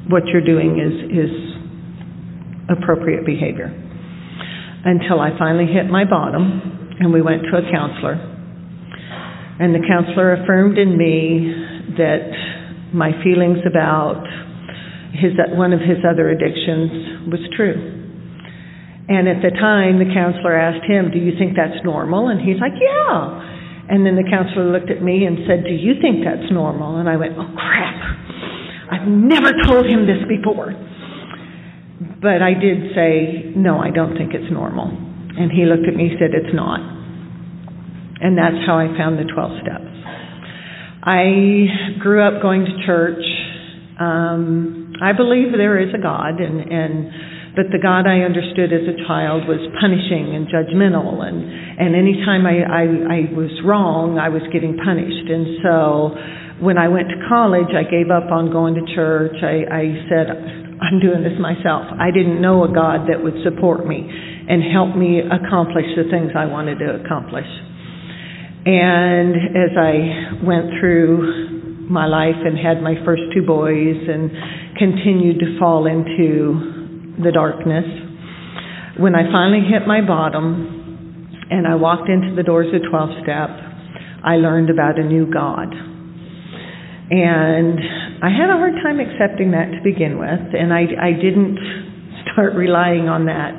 what 0.08 0.24
you're 0.26 0.44
doing 0.44 0.80
is, 0.80 0.92
is 1.12 1.57
appropriate 2.68 3.24
behavior. 3.24 3.72
Until 4.84 5.20
I 5.20 5.36
finally 5.38 5.66
hit 5.66 5.90
my 5.90 6.04
bottom 6.04 6.96
and 7.00 7.12
we 7.12 7.22
went 7.22 7.42
to 7.50 7.58
a 7.58 7.64
counselor. 7.70 8.14
And 9.60 9.74
the 9.74 9.82
counselor 9.86 10.34
affirmed 10.34 10.78
in 10.78 10.96
me 10.96 11.50
that 11.98 12.30
my 12.94 13.10
feelings 13.22 13.58
about 13.66 14.22
his 15.12 15.32
one 15.56 15.72
of 15.72 15.80
his 15.80 15.98
other 16.06 16.30
addictions 16.30 17.26
was 17.26 17.40
true. 17.56 17.74
And 19.08 19.26
at 19.26 19.40
the 19.40 19.50
time 19.56 19.98
the 19.98 20.12
counselor 20.12 20.54
asked 20.54 20.84
him, 20.84 21.10
"Do 21.10 21.18
you 21.18 21.32
think 21.38 21.56
that's 21.56 21.82
normal?" 21.82 22.28
And 22.28 22.40
he's 22.40 22.60
like, 22.60 22.74
"Yeah." 22.76 23.40
And 23.88 24.04
then 24.04 24.16
the 24.16 24.28
counselor 24.28 24.70
looked 24.70 24.90
at 24.90 25.02
me 25.02 25.24
and 25.24 25.46
said, 25.46 25.64
"Do 25.64 25.72
you 25.72 25.94
think 26.00 26.24
that's 26.24 26.52
normal?" 26.52 26.98
And 26.98 27.08
I 27.08 27.16
went, 27.16 27.34
"Oh 27.36 27.48
crap. 27.56 27.98
I've 28.90 29.08
never 29.08 29.52
told 29.64 29.86
him 29.86 30.06
this 30.06 30.22
before." 30.28 30.74
But 32.20 32.42
I 32.42 32.54
did 32.54 32.94
say, 32.94 33.54
no, 33.54 33.78
I 33.78 33.90
don't 33.90 34.16
think 34.16 34.34
it's 34.34 34.50
normal. 34.50 34.90
And 34.90 35.52
he 35.52 35.64
looked 35.64 35.86
at 35.86 35.94
me 35.94 36.10
and 36.10 36.18
said, 36.18 36.34
it's 36.34 36.54
not. 36.54 36.80
And 38.20 38.36
that's 38.36 38.66
how 38.66 38.78
I 38.78 38.90
found 38.98 39.18
the 39.18 39.30
12 39.30 39.62
steps. 39.62 39.98
I 41.02 41.96
grew 42.02 42.20
up 42.26 42.42
going 42.42 42.66
to 42.66 42.74
church. 42.84 43.22
Um, 44.00 44.94
I 45.00 45.12
believe 45.14 45.54
there 45.54 45.78
is 45.78 45.94
a 45.94 46.02
God, 46.02 46.42
and, 46.42 46.58
and 46.60 47.54
but 47.54 47.70
the 47.70 47.78
God 47.78 48.06
I 48.06 48.26
understood 48.26 48.74
as 48.74 48.82
a 48.86 48.98
child 49.06 49.46
was 49.46 49.62
punishing 49.80 50.34
and 50.34 50.46
judgmental, 50.50 51.22
and 51.22 51.38
and 51.38 51.94
anytime 51.94 52.46
I, 52.46 52.62
I 52.66 52.84
I 52.84 53.18
was 53.34 53.50
wrong, 53.64 54.18
I 54.18 54.28
was 54.28 54.42
getting 54.52 54.76
punished. 54.76 55.30
And 55.30 55.58
so, 55.62 56.14
when 56.60 56.78
I 56.78 56.88
went 56.88 57.08
to 57.08 57.18
college, 57.30 57.70
I 57.74 57.88
gave 57.88 58.10
up 58.10 58.30
on 58.30 58.50
going 58.50 58.74
to 58.74 58.84
church. 58.94 59.38
I, 59.42 59.64
I 59.70 59.84
said 60.10 60.67
I'm 60.80 61.00
doing 61.00 61.22
this 61.22 61.34
myself. 61.40 61.90
I 61.98 62.10
didn't 62.10 62.40
know 62.40 62.64
a 62.64 62.72
God 62.72 63.10
that 63.10 63.22
would 63.22 63.34
support 63.42 63.86
me 63.86 63.98
and 64.06 64.62
help 64.62 64.96
me 64.96 65.20
accomplish 65.20 65.86
the 65.96 66.06
things 66.10 66.32
I 66.38 66.46
wanted 66.46 66.78
to 66.78 67.02
accomplish. 67.04 67.48
And 68.64 69.34
as 69.56 69.72
I 69.76 70.44
went 70.44 70.78
through 70.78 71.88
my 71.90 72.06
life 72.06 72.36
and 72.38 72.58
had 72.58 72.82
my 72.82 72.94
first 73.04 73.22
two 73.34 73.42
boys 73.42 73.96
and 74.06 74.30
continued 74.76 75.40
to 75.40 75.58
fall 75.58 75.86
into 75.86 77.16
the 77.22 77.32
darkness, 77.32 77.84
when 78.98 79.14
I 79.14 79.30
finally 79.32 79.66
hit 79.66 79.86
my 79.86 80.00
bottom 80.06 81.46
and 81.50 81.66
I 81.66 81.74
walked 81.74 82.08
into 82.08 82.34
the 82.36 82.42
doors 82.42 82.68
of 82.74 82.82
12 82.88 83.10
step, 83.22 83.50
I 84.24 84.36
learned 84.36 84.70
about 84.70 84.98
a 84.98 85.04
new 85.04 85.26
God. 85.32 85.97
And 87.10 87.78
I 88.20 88.28
had 88.28 88.50
a 88.52 88.58
hard 88.60 88.74
time 88.84 89.00
accepting 89.00 89.52
that 89.52 89.72
to 89.72 89.80
begin 89.82 90.18
with, 90.18 90.52
and 90.52 90.74
I, 90.74 90.84
I 91.00 91.12
didn't 91.16 91.56
start 92.28 92.54
relying 92.54 93.08
on 93.08 93.24
that 93.26 93.56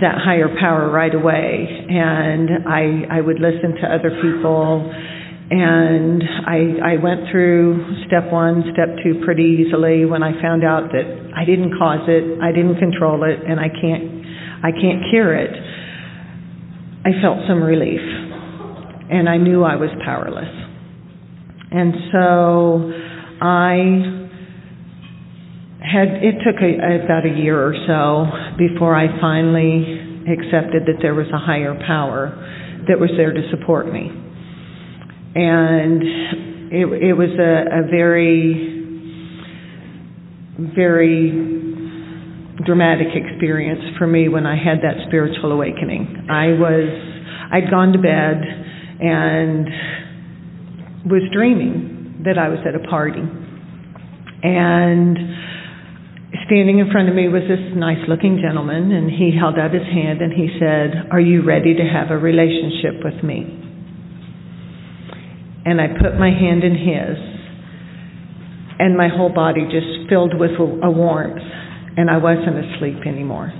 that 0.00 0.16
higher 0.24 0.48
power 0.58 0.90
right 0.90 1.14
away. 1.14 1.68
And 1.68 2.66
I 2.66 3.18
I 3.18 3.20
would 3.20 3.38
listen 3.38 3.76
to 3.78 3.86
other 3.86 4.10
people, 4.18 4.90
and 5.50 6.22
I 6.42 6.96
I 6.96 7.02
went 7.02 7.30
through 7.30 8.02
step 8.08 8.32
one, 8.32 8.64
step 8.72 8.98
two 9.04 9.22
pretty 9.24 9.62
easily 9.62 10.04
when 10.04 10.22
I 10.22 10.34
found 10.42 10.64
out 10.64 10.90
that 10.90 11.06
I 11.36 11.44
didn't 11.44 11.78
cause 11.78 12.08
it, 12.08 12.40
I 12.42 12.50
didn't 12.50 12.78
control 12.82 13.22
it, 13.22 13.38
and 13.46 13.60
I 13.60 13.68
can't 13.68 14.26
I 14.64 14.72
can't 14.72 15.06
cure 15.10 15.36
it. 15.38 15.54
I 17.04 17.14
felt 17.20 17.46
some 17.46 17.62
relief, 17.62 18.02
and 19.10 19.28
I 19.28 19.36
knew 19.36 19.62
I 19.62 19.76
was 19.76 19.90
powerless. 20.04 20.71
And 21.74 21.94
so 22.12 22.92
I 23.40 24.22
had, 25.80 26.08
it 26.22 26.36
took 26.44 26.60
a, 26.60 27.04
about 27.04 27.24
a 27.24 27.34
year 27.34 27.58
or 27.58 27.74
so 27.86 28.26
before 28.58 28.94
I 28.94 29.08
finally 29.20 30.24
accepted 30.28 30.84
that 30.86 31.00
there 31.00 31.14
was 31.14 31.26
a 31.32 31.38
higher 31.38 31.74
power 31.86 32.30
that 32.88 33.00
was 33.00 33.10
there 33.16 33.32
to 33.32 33.50
support 33.50 33.90
me. 33.92 34.10
And 35.34 36.02
it, 36.72 36.86
it 37.08 37.14
was 37.14 37.30
a, 37.40 37.80
a 37.80 37.88
very, 37.90 38.80
very 40.74 41.30
dramatic 42.66 43.08
experience 43.14 43.96
for 43.98 44.06
me 44.06 44.28
when 44.28 44.46
I 44.46 44.56
had 44.56 44.78
that 44.82 45.06
spiritual 45.08 45.52
awakening. 45.52 46.28
I 46.30 46.48
was, 46.52 46.88
I'd 47.50 47.70
gone 47.70 47.92
to 47.92 47.98
bed 47.98 48.44
and 49.00 49.66
was 51.04 51.22
dreaming 51.32 52.22
that 52.24 52.38
I 52.38 52.48
was 52.48 52.58
at 52.66 52.74
a 52.74 52.84
party. 52.86 53.22
And 54.42 55.18
standing 56.46 56.78
in 56.78 56.90
front 56.90 57.08
of 57.08 57.14
me 57.14 57.28
was 57.28 57.42
this 57.46 57.74
nice 57.74 58.02
looking 58.08 58.38
gentleman, 58.42 58.92
and 58.92 59.10
he 59.10 59.34
held 59.34 59.58
out 59.58 59.74
his 59.74 59.86
hand 59.86 60.22
and 60.22 60.32
he 60.32 60.48
said, 60.58 61.10
Are 61.10 61.20
you 61.20 61.42
ready 61.42 61.74
to 61.74 61.82
have 61.82 62.10
a 62.10 62.18
relationship 62.18 63.02
with 63.02 63.22
me? 63.22 63.46
And 65.64 65.80
I 65.80 65.86
put 65.98 66.18
my 66.18 66.30
hand 66.30 66.64
in 66.64 66.74
his, 66.74 67.18
and 68.78 68.96
my 68.96 69.08
whole 69.08 69.30
body 69.32 69.62
just 69.70 70.08
filled 70.08 70.34
with 70.38 70.58
a 70.58 70.90
warmth, 70.90 71.42
and 71.96 72.10
I 72.10 72.18
wasn't 72.18 72.58
asleep 72.58 73.06
anymore. 73.06 73.52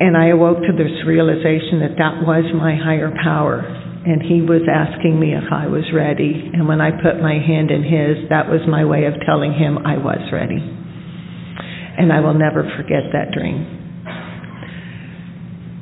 And 0.00 0.16
I 0.16 0.28
awoke 0.28 0.58
to 0.58 0.72
this 0.76 0.92
realization 1.06 1.80
that 1.80 1.96
that 1.96 2.26
was 2.26 2.44
my 2.52 2.76
higher 2.76 3.14
power 3.22 3.83
and 4.04 4.20
he 4.20 4.42
was 4.42 4.62
asking 4.68 5.18
me 5.18 5.32
if 5.32 5.48
I 5.50 5.66
was 5.66 5.84
ready. 5.94 6.50
And 6.52 6.68
when 6.68 6.80
I 6.80 6.90
put 6.90 7.20
my 7.20 7.40
hand 7.40 7.70
in 7.70 7.82
his, 7.82 8.28
that 8.28 8.48
was 8.48 8.60
my 8.68 8.84
way 8.84 9.04
of 9.06 9.14
telling 9.24 9.52
him 9.52 9.78
I 9.78 9.96
was 9.96 10.20
ready. 10.32 10.60
And 10.60 12.12
I 12.12 12.20
will 12.20 12.34
never 12.34 12.68
forget 12.76 13.08
that 13.12 13.32
dream. 13.32 13.64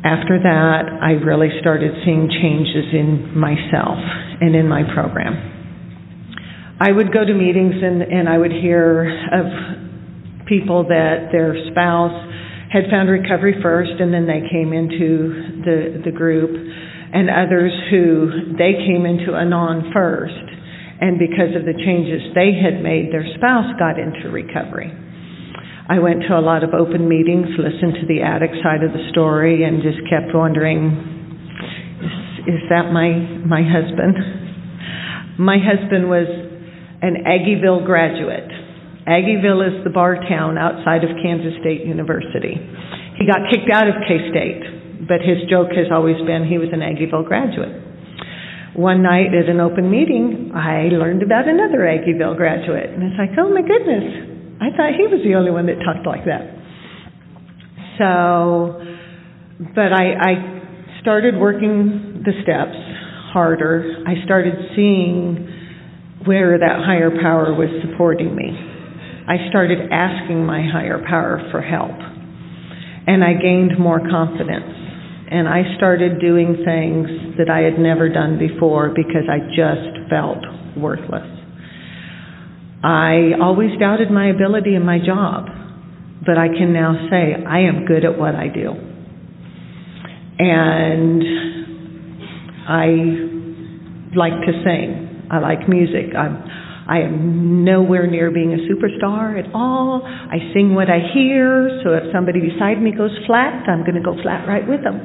after 0.04 0.38
that, 0.42 0.82
I 1.02 1.12
really 1.22 1.50
started 1.60 1.92
seeing 2.04 2.28
changes 2.30 2.90
in 2.92 3.38
myself 3.38 3.98
and 4.40 4.54
in 4.54 4.68
my 4.68 4.82
program. 4.94 5.52
I 6.80 6.90
would 6.90 7.12
go 7.12 7.24
to 7.24 7.34
meetings 7.34 7.74
and, 7.82 8.02
and 8.02 8.28
I 8.28 8.38
would 8.38 8.50
hear 8.50 9.06
of 9.32 10.46
people 10.46 10.84
that 10.88 11.30
their 11.30 11.54
spouse 11.70 12.14
had 12.72 12.90
found 12.90 13.08
recovery 13.08 13.54
first 13.62 13.92
and 14.00 14.12
then 14.12 14.26
they 14.26 14.42
came 14.50 14.72
into 14.72 15.62
the, 15.64 16.02
the 16.04 16.10
group, 16.10 16.50
and 17.12 17.28
others 17.28 17.72
who 17.90 18.56
they 18.56 18.72
came 18.88 19.04
into 19.04 19.36
Anon 19.36 19.92
first, 19.92 20.48
and 21.00 21.18
because 21.18 21.52
of 21.52 21.68
the 21.68 21.76
changes 21.76 22.32
they 22.34 22.56
had 22.56 22.80
made, 22.80 23.12
their 23.12 23.26
spouse 23.36 23.68
got 23.78 23.98
into 23.98 24.32
recovery. 24.32 24.88
I 25.88 25.98
went 25.98 26.22
to 26.30 26.38
a 26.38 26.40
lot 26.40 26.64
of 26.64 26.72
open 26.72 27.08
meetings, 27.08 27.52
listened 27.58 28.00
to 28.00 28.06
the 28.06 28.22
addict 28.22 28.54
side 28.62 28.86
of 28.86 28.94
the 28.94 29.10
story, 29.10 29.64
and 29.64 29.82
just 29.82 29.98
kept 30.08 30.32
wondering, 30.32 30.88
is, 32.00 32.56
is 32.56 32.62
that 32.70 32.94
my 32.94 33.12
my 33.44 33.60
husband? 33.60 34.16
My 35.38 35.58
husband 35.58 36.08
was 36.08 36.30
an 37.02 37.26
Aggieville 37.26 37.84
graduate. 37.84 38.48
Aggieville 39.04 39.66
is 39.66 39.82
the 39.82 39.90
bar 39.90 40.16
town 40.30 40.56
outside 40.56 41.02
of 41.02 41.10
Kansas 41.18 41.58
State 41.60 41.84
University. 41.84 42.54
He 43.18 43.26
got 43.26 43.50
kicked 43.50 43.68
out 43.74 43.90
of 43.90 43.98
K 44.06 44.30
State, 44.30 44.62
but 45.08 45.18
his 45.20 45.42
joke 45.50 45.74
has 45.74 45.90
always 45.90 46.16
been 46.26 46.46
he 46.46 46.58
was 46.58 46.70
an 46.72 46.80
Aggieville 46.80 47.26
graduate. 47.26 47.74
One 48.74 49.02
night 49.02 49.34
at 49.34 49.50
an 49.50 49.60
open 49.60 49.90
meeting, 49.90 50.52
I 50.54 50.88
learned 50.88 51.22
about 51.22 51.48
another 51.48 51.84
Aggieville 51.84 52.36
graduate, 52.36 52.90
and 52.90 53.02
it's 53.02 53.18
like, 53.18 53.36
oh 53.36 53.50
my 53.52 53.60
goodness, 53.60 54.58
I 54.62 54.70
thought 54.76 54.94
he 54.96 55.10
was 55.10 55.20
the 55.24 55.34
only 55.34 55.50
one 55.50 55.66
that 55.66 55.82
talked 55.84 56.06
like 56.06 56.24
that. 56.24 56.46
So, 57.98 58.80
but 59.74 59.92
I, 59.92 60.16
I 60.16 60.32
started 61.02 61.36
working 61.36 62.22
the 62.24 62.32
steps 62.42 62.78
harder. 63.32 64.04
I 64.06 64.24
started 64.24 64.54
seeing 64.76 65.48
where 66.24 66.58
that 66.58 66.78
higher 66.86 67.10
power 67.10 67.52
was 67.52 67.68
supporting 67.82 68.34
me. 68.34 68.54
I 69.28 69.48
started 69.50 69.90
asking 69.90 70.46
my 70.46 70.62
higher 70.62 71.02
power 71.08 71.42
for 71.50 71.60
help. 71.60 71.92
And 73.06 73.24
I 73.24 73.34
gained 73.34 73.78
more 73.78 73.98
confidence. 73.98 74.81
And 75.32 75.48
I 75.48 75.62
started 75.78 76.20
doing 76.20 76.62
things 76.62 77.38
that 77.38 77.48
I 77.48 77.60
had 77.60 77.78
never 77.78 78.10
done 78.10 78.38
before 78.38 78.90
because 78.90 79.24
I 79.30 79.38
just 79.56 80.10
felt 80.10 80.44
worthless. 80.76 81.24
I 82.84 83.32
always 83.40 83.70
doubted 83.80 84.10
my 84.10 84.28
ability 84.28 84.74
in 84.74 84.84
my 84.84 84.98
job, 84.98 85.46
but 86.26 86.36
I 86.36 86.48
can 86.48 86.74
now 86.74 87.08
say 87.08 87.32
I 87.48 87.60
am 87.60 87.86
good 87.86 88.04
at 88.04 88.18
what 88.18 88.34
I 88.34 88.48
do. 88.48 88.74
And 90.38 91.22
I 92.68 92.86
like 94.14 94.34
to 94.44 94.52
sing. 94.64 95.28
I 95.30 95.38
like 95.38 95.66
music. 95.66 96.14
I'm, 96.14 96.44
I 96.88 97.00
am 97.00 97.64
nowhere 97.64 98.06
near 98.06 98.30
being 98.30 98.52
a 98.52 98.58
superstar 98.66 99.38
at 99.38 99.54
all. 99.54 100.02
I 100.04 100.52
sing 100.52 100.74
what 100.74 100.90
I 100.90 100.98
hear, 101.14 101.80
so 101.84 101.94
if 101.94 102.12
somebody 102.12 102.40
beside 102.40 102.82
me 102.82 102.90
goes 102.90 103.16
flat, 103.26 103.68
I'm 103.68 103.82
going 103.82 103.94
to 103.94 104.02
go 104.02 104.20
flat 104.22 104.48
right 104.48 104.66
with 104.66 104.82
them. 104.82 104.98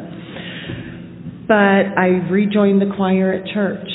But 1.47 1.93
I 1.97 2.27
rejoined 2.29 2.81
the 2.81 2.91
choir 2.95 3.31
at 3.33 3.45
church. 3.53 3.87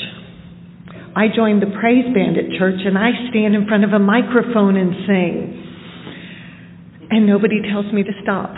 I 1.15 1.27
joined 1.35 1.61
the 1.61 1.69
praise 1.79 2.11
band 2.13 2.37
at 2.37 2.57
church 2.57 2.81
and 2.83 2.97
I 2.97 3.11
stand 3.29 3.53
in 3.53 3.67
front 3.67 3.83
of 3.83 3.93
a 3.93 3.99
microphone 3.99 4.75
and 4.75 4.95
sing. 5.05 5.59
And 7.11 7.27
nobody 7.27 7.61
tells 7.69 7.93
me 7.93 8.01
to 8.01 8.11
stop. 8.23 8.55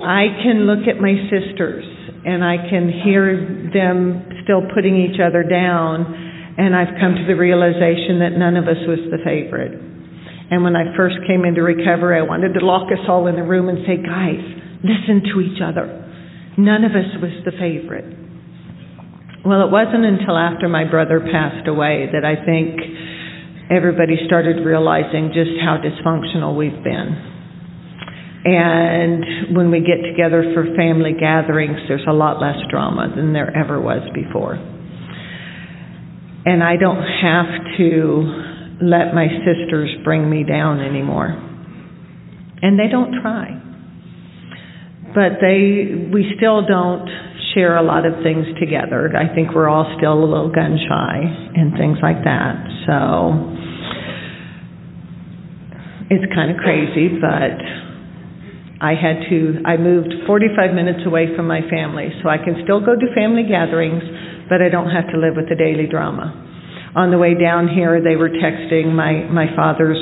I 0.00 0.28
can 0.42 0.64
look 0.64 0.88
at 0.88 0.98
my 0.98 1.12
sisters 1.28 1.84
and 2.24 2.42
I 2.42 2.56
can 2.70 2.88
hear 3.04 3.68
them 3.74 4.24
still 4.44 4.62
putting 4.74 4.96
each 4.96 5.20
other 5.20 5.42
down, 5.42 6.27
and 6.58 6.74
I've 6.74 6.98
come 6.98 7.14
to 7.14 7.24
the 7.24 7.38
realization 7.38 8.18
that 8.18 8.34
none 8.34 8.58
of 8.58 8.66
us 8.66 8.82
was 8.90 8.98
the 9.14 9.22
favorite. 9.22 9.78
And 10.50 10.66
when 10.66 10.74
I 10.74 10.90
first 10.98 11.14
came 11.22 11.46
into 11.46 11.62
recovery, 11.62 12.18
I 12.18 12.26
wanted 12.26 12.58
to 12.58 12.66
lock 12.66 12.90
us 12.90 13.04
all 13.06 13.30
in 13.30 13.38
a 13.38 13.46
room 13.46 13.68
and 13.70 13.86
say, 13.86 14.02
guys, 14.02 14.42
listen 14.82 15.22
to 15.30 15.38
each 15.38 15.62
other. 15.62 15.86
None 16.58 16.82
of 16.82 16.98
us 16.98 17.06
was 17.22 17.30
the 17.46 17.54
favorite. 17.54 18.10
Well, 19.46 19.62
it 19.62 19.70
wasn't 19.70 20.02
until 20.02 20.34
after 20.34 20.68
my 20.68 20.82
brother 20.82 21.22
passed 21.30 21.68
away 21.68 22.10
that 22.10 22.26
I 22.26 22.34
think 22.42 22.74
everybody 23.70 24.18
started 24.26 24.66
realizing 24.66 25.30
just 25.30 25.62
how 25.62 25.78
dysfunctional 25.78 26.58
we've 26.58 26.82
been. 26.82 27.38
And 28.50 29.54
when 29.54 29.70
we 29.70 29.78
get 29.78 30.02
together 30.02 30.42
for 30.54 30.74
family 30.74 31.14
gatherings, 31.14 31.78
there's 31.86 32.06
a 32.08 32.12
lot 32.12 32.40
less 32.40 32.58
drama 32.68 33.14
than 33.14 33.32
there 33.32 33.54
ever 33.54 33.80
was 33.80 34.02
before. 34.10 34.58
And 36.48 36.64
I 36.64 36.76
don't 36.80 37.04
have 37.04 37.76
to 37.76 37.88
let 38.80 39.12
my 39.12 39.28
sisters 39.44 39.90
bring 40.02 40.30
me 40.30 40.44
down 40.48 40.80
anymore. 40.80 41.28
And 42.62 42.78
they 42.78 42.88
don't 42.88 43.20
try. 43.20 43.52
But 45.12 45.44
they 45.44 46.08
we 46.08 46.32
still 46.36 46.64
don't 46.66 47.08
share 47.52 47.76
a 47.76 47.82
lot 47.82 48.06
of 48.06 48.22
things 48.22 48.46
together. 48.58 49.12
I 49.16 49.34
think 49.34 49.54
we're 49.54 49.68
all 49.68 49.94
still 49.98 50.14
a 50.14 50.24
little 50.24 50.50
gun 50.50 50.78
shy 50.88 51.16
and 51.54 51.76
things 51.76 51.98
like 52.00 52.24
that. 52.24 52.56
So 52.86 53.58
it's 56.08 56.24
kind 56.32 56.50
of 56.50 56.56
crazy, 56.56 57.08
but 57.20 57.60
I 58.80 58.94
had 58.94 59.28
to, 59.28 59.60
I 59.66 59.76
moved 59.76 60.14
45 60.26 60.72
minutes 60.72 61.04
away 61.04 61.34
from 61.34 61.46
my 61.46 61.60
family, 61.68 62.08
so 62.22 62.28
I 62.28 62.38
can 62.38 62.62
still 62.62 62.80
go 62.80 62.94
to 62.94 63.06
family 63.14 63.42
gatherings, 63.42 64.02
but 64.48 64.62
I 64.62 64.68
don't 64.68 64.90
have 64.90 65.08
to 65.12 65.20
live 65.20 65.36
with 65.36 65.48
the 65.48 65.56
daily 65.56 65.86
drama. 65.86 66.32
On 66.96 67.12
the 67.12 67.20
way 67.20 67.36
down 67.36 67.68
here, 67.68 68.00
they 68.00 68.16
were 68.16 68.32
texting 68.32 68.96
my, 68.96 69.28
my 69.28 69.52
father's 69.54 70.00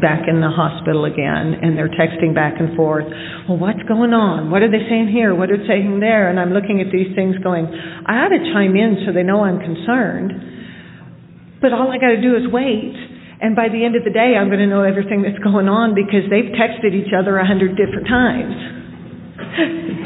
back 0.00 0.26
in 0.26 0.42
the 0.42 0.50
hospital 0.50 1.06
again 1.06 1.54
and 1.62 1.78
they're 1.78 1.92
texting 1.94 2.34
back 2.34 2.58
and 2.58 2.74
forth 2.74 3.06
well 3.46 3.58
what's 3.58 3.82
going 3.86 4.10
on? 4.10 4.50
What 4.50 4.62
are 4.62 4.70
they 4.70 4.82
saying 4.90 5.14
here? 5.14 5.34
What 5.34 5.54
are 5.54 5.58
they 5.58 5.66
saying 5.70 6.02
there? 6.02 6.30
And 6.30 6.38
i'm 6.38 6.50
looking 6.50 6.82
at 6.82 6.90
these 6.90 7.14
things 7.14 7.38
going 7.46 7.70
i 8.06 8.26
ought 8.26 8.34
to 8.34 8.42
chime 8.50 8.74
in 8.74 9.06
so 9.06 9.14
they 9.14 9.22
know 9.22 9.46
i'm 9.46 9.62
concerned 9.62 11.62
but 11.62 11.70
all 11.70 11.94
i 11.94 11.98
got 12.02 12.10
to 12.10 12.18
do 12.18 12.34
is 12.34 12.50
wait 12.50 12.90
and 13.38 13.54
by 13.54 13.70
the 13.70 13.86
end 13.86 13.94
of 13.94 14.02
the 14.02 14.10
day 14.10 14.34
i'm 14.34 14.50
going 14.50 14.62
to 14.62 14.66
know 14.66 14.82
everything 14.82 15.22
that's 15.22 15.38
going 15.46 15.70
on 15.70 15.94
because 15.94 16.26
they've 16.26 16.50
texted 16.58 16.90
each 16.90 17.14
other 17.14 17.38
a 17.38 17.46
hundred 17.46 17.78
different 17.78 18.10
times. 18.10 18.54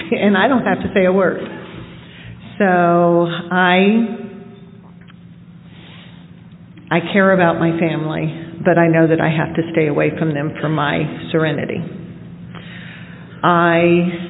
And 0.08 0.36
i 0.36 0.48
don't 0.48 0.64
have 0.64 0.80
to 0.80 0.88
say 0.92 1.04
a 1.04 1.12
word 1.12 1.57
so 2.58 3.26
i 3.50 3.78
i 6.90 6.98
care 7.12 7.32
about 7.32 7.58
my 7.58 7.78
family 7.78 8.48
but 8.64 8.78
I 8.78 8.88
know 8.88 9.06
that 9.06 9.20
I 9.20 9.30
have 9.30 9.54
to 9.56 9.62
stay 9.72 9.86
away 9.86 10.10
from 10.18 10.34
them 10.34 10.52
for 10.60 10.68
my 10.68 11.00
serenity. 11.30 11.78
I 13.42 14.28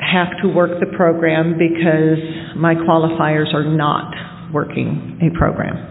have 0.00 0.28
to 0.42 0.48
work 0.48 0.80
the 0.80 0.96
program 0.96 1.58
because 1.58 2.56
my 2.56 2.74
qualifiers 2.74 3.52
are 3.54 3.64
not 3.64 4.12
working 4.52 5.20
a 5.22 5.36
program. 5.36 5.90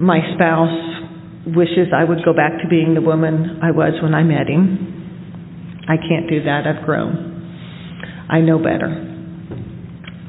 My 0.00 0.18
spouse 0.34 1.46
wishes 1.46 1.88
I 1.94 2.04
would 2.04 2.24
go 2.24 2.34
back 2.34 2.60
to 2.62 2.68
being 2.68 2.94
the 2.94 3.00
woman 3.00 3.60
I 3.62 3.70
was 3.70 3.94
when 4.02 4.14
I 4.14 4.24
met 4.24 4.48
him. 4.48 5.80
I 5.88 5.96
can't 5.96 6.28
do 6.28 6.42
that. 6.44 6.66
I've 6.66 6.84
grown. 6.84 8.26
I 8.28 8.40
know 8.40 8.58
better. 8.58 9.13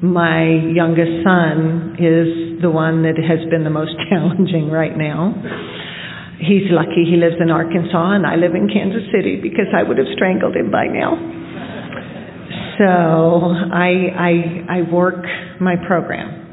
My 0.01 0.43
youngest 0.75 1.23
son 1.23 1.95
is 1.99 2.61
the 2.61 2.69
one 2.69 3.03
that 3.03 3.15
has 3.15 3.39
been 3.49 3.63
the 3.63 3.69
most 3.69 3.95
challenging 4.09 4.69
right 4.69 4.95
now. 4.95 5.33
He's 6.39 6.67
lucky 6.69 7.07
he 7.07 7.15
lives 7.15 7.39
in 7.39 7.49
Arkansas 7.49 8.11
and 8.11 8.25
I 8.25 8.35
live 8.35 8.55
in 8.55 8.67
Kansas 8.67 9.07
City 9.15 9.39
because 9.41 9.71
I 9.75 9.83
would 9.83 9.97
have 9.97 10.07
strangled 10.15 10.55
him 10.55 10.69
by 10.69 10.87
now. 10.87 11.15
So 12.77 12.83
I, 13.71 14.11
I, 14.11 14.31
I 14.79 14.91
work 14.91 15.23
my 15.61 15.75
program. 15.87 16.43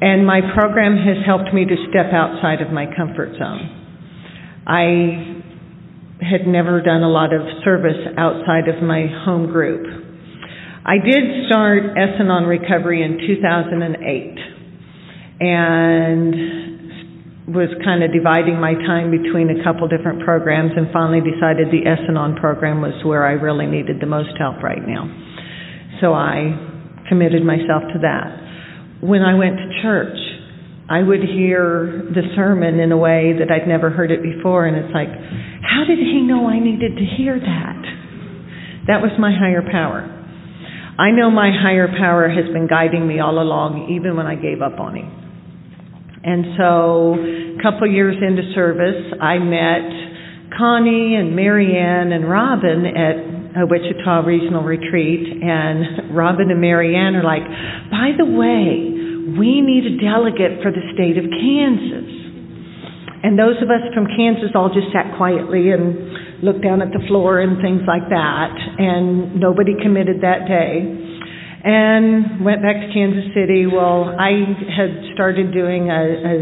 And 0.00 0.26
my 0.26 0.40
program 0.54 0.96
has 0.96 1.24
helped 1.26 1.54
me 1.54 1.64
to 1.64 1.76
step 1.90 2.12
outside 2.12 2.60
of 2.60 2.72
my 2.72 2.86
comfort 2.86 3.38
zone. 3.38 3.78
I 4.66 5.42
had 6.20 6.46
never 6.46 6.82
done 6.82 7.02
a 7.02 7.08
lot 7.08 7.32
of 7.32 7.42
service 7.64 7.98
outside 8.16 8.68
of 8.68 8.82
my 8.82 9.06
home 9.24 9.46
group. 9.46 10.07
I 10.88 10.96
did 10.96 11.44
start 11.52 11.84
S-Anon 12.00 12.48
Recovery 12.48 13.04
in 13.04 13.20
2008 13.20 13.92
and 15.44 16.32
was 17.52 17.68
kind 17.84 18.00
of 18.00 18.08
dividing 18.08 18.56
my 18.56 18.72
time 18.72 19.12
between 19.12 19.52
a 19.52 19.60
couple 19.60 19.84
different 19.84 20.24
programs 20.24 20.72
and 20.72 20.88
finally 20.88 21.20
decided 21.20 21.68
the 21.68 21.84
S-Anon 21.84 22.40
program 22.40 22.80
was 22.80 22.96
where 23.04 23.28
I 23.28 23.32
really 23.36 23.66
needed 23.68 24.00
the 24.00 24.08
most 24.08 24.32
help 24.40 24.64
right 24.64 24.80
now. 24.80 25.12
So 26.00 26.16
I 26.16 26.56
committed 27.12 27.44
myself 27.44 27.84
to 27.92 28.00
that. 28.08 29.04
When 29.04 29.20
I 29.20 29.36
went 29.36 29.60
to 29.60 29.68
church, 29.84 30.16
I 30.88 31.04
would 31.04 31.20
hear 31.20 32.08
the 32.16 32.32
sermon 32.32 32.80
in 32.80 32.92
a 32.92 32.96
way 32.96 33.36
that 33.36 33.52
I'd 33.52 33.68
never 33.68 33.90
heard 33.90 34.10
it 34.10 34.22
before, 34.24 34.64
and 34.64 34.72
it's 34.72 34.94
like, 34.96 35.12
how 35.68 35.84
did 35.84 36.00
he 36.00 36.24
know 36.24 36.48
I 36.48 36.58
needed 36.58 36.96
to 36.96 37.04
hear 37.04 37.36
that? 37.38 37.82
That 38.88 39.04
was 39.04 39.12
my 39.20 39.36
higher 39.36 39.60
power. 39.60 40.14
I 40.98 41.12
know 41.12 41.30
my 41.30 41.54
higher 41.54 41.86
power 41.86 42.28
has 42.28 42.50
been 42.52 42.66
guiding 42.66 43.06
me 43.06 43.20
all 43.20 43.38
along, 43.38 43.94
even 43.94 44.16
when 44.16 44.26
I 44.26 44.34
gave 44.34 44.60
up 44.60 44.80
on 44.80 44.98
him. 44.98 45.06
And 46.26 46.58
so, 46.58 47.14
a 47.14 47.62
couple 47.62 47.86
years 47.86 48.18
into 48.18 48.42
service, 48.50 49.14
I 49.22 49.38
met 49.38 50.50
Connie 50.58 51.14
and 51.14 51.38
Marianne 51.38 52.10
and 52.10 52.26
Robin 52.26 52.82
at 52.82 53.62
a 53.62 53.66
Wichita 53.70 54.26
Regional 54.26 54.66
Retreat, 54.66 55.38
and 55.38 56.14
Robin 56.18 56.50
and 56.50 56.60
Marianne 56.60 57.14
are 57.14 57.22
like, 57.22 57.46
by 57.94 58.18
the 58.18 58.26
way, 58.26 59.38
we 59.38 59.62
need 59.62 59.86
a 59.86 59.94
delegate 60.02 60.58
for 60.66 60.74
the 60.74 60.82
state 60.98 61.14
of 61.14 61.30
Kansas. 61.30 62.10
And 63.22 63.38
those 63.38 63.62
of 63.62 63.70
us 63.70 63.86
from 63.94 64.10
Kansas 64.18 64.50
all 64.54 64.74
just 64.74 64.90
sat 64.90 65.14
quietly 65.14 65.70
and 65.70 65.94
looked 66.42 66.62
down 66.62 66.82
at 66.82 66.88
the 66.88 67.02
floor 67.08 67.40
and 67.40 67.60
things 67.60 67.82
like 67.86 68.08
that, 68.10 68.54
and 68.78 69.40
nobody 69.40 69.74
committed 69.82 70.22
that 70.22 70.46
day. 70.46 71.06
And 71.58 72.44
went 72.44 72.62
back 72.62 72.78
to 72.78 72.88
Kansas 72.94 73.34
City. 73.34 73.66
Well, 73.66 74.14
I 74.14 74.46
had 74.70 75.12
started 75.14 75.52
doing 75.52 75.90
a, 75.90 75.98
a 75.98 76.36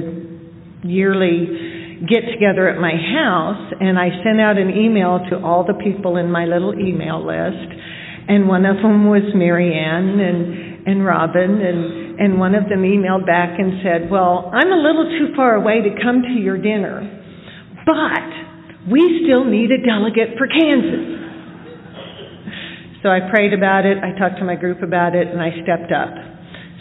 yearly 0.86 2.04
get 2.04 2.28
together 2.28 2.68
at 2.68 2.78
my 2.78 2.92
house, 2.92 3.72
and 3.80 3.98
I 3.98 4.12
sent 4.20 4.40
out 4.40 4.58
an 4.58 4.68
email 4.68 5.24
to 5.30 5.40
all 5.40 5.64
the 5.64 5.80
people 5.80 6.18
in 6.18 6.30
my 6.30 6.44
little 6.44 6.76
email 6.76 7.24
list, 7.24 7.72
and 8.28 8.46
one 8.46 8.66
of 8.66 8.76
them 8.76 9.08
was 9.08 9.24
Marianne 9.34 10.20
and 10.20 10.66
and 10.86 11.04
Robin, 11.04 11.64
and 11.64 12.20
and 12.20 12.38
one 12.38 12.54
of 12.54 12.68
them 12.68 12.82
emailed 12.82 13.24
back 13.24 13.58
and 13.58 13.80
said, 13.82 14.10
"Well, 14.10 14.50
I'm 14.52 14.70
a 14.70 14.76
little 14.76 15.08
too 15.18 15.34
far 15.34 15.54
away 15.56 15.80
to 15.80 15.90
come 16.02 16.22
to 16.22 16.36
your 16.38 16.58
dinner, 16.58 17.00
but." 17.86 18.45
We 18.90 19.22
still 19.24 19.44
need 19.44 19.70
a 19.72 19.82
delegate 19.82 20.38
for 20.38 20.46
Kansas. 20.46 21.26
So 23.02 23.10
I 23.10 23.30
prayed 23.30 23.52
about 23.52 23.86
it, 23.86 23.98
I 24.02 24.18
talked 24.18 24.38
to 24.38 24.44
my 24.44 24.56
group 24.56 24.82
about 24.82 25.14
it, 25.14 25.28
and 25.28 25.40
I 25.40 25.50
stepped 25.62 25.92
up. 25.92 26.10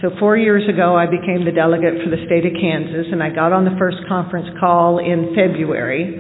So 0.01 0.11
four 0.19 0.37
years 0.37 0.67
ago, 0.67 0.95
I 0.95 1.05
became 1.05 1.45
the 1.45 1.55
delegate 1.55 2.03
for 2.03 2.09
the 2.09 2.21
state 2.25 2.45
of 2.45 2.53
Kansas, 2.59 3.07
and 3.11 3.23
I 3.23 3.29
got 3.29 3.53
on 3.53 3.65
the 3.65 3.75
first 3.79 3.97
conference 4.07 4.47
call 4.59 4.99
in 4.99 5.33
February. 5.33 6.17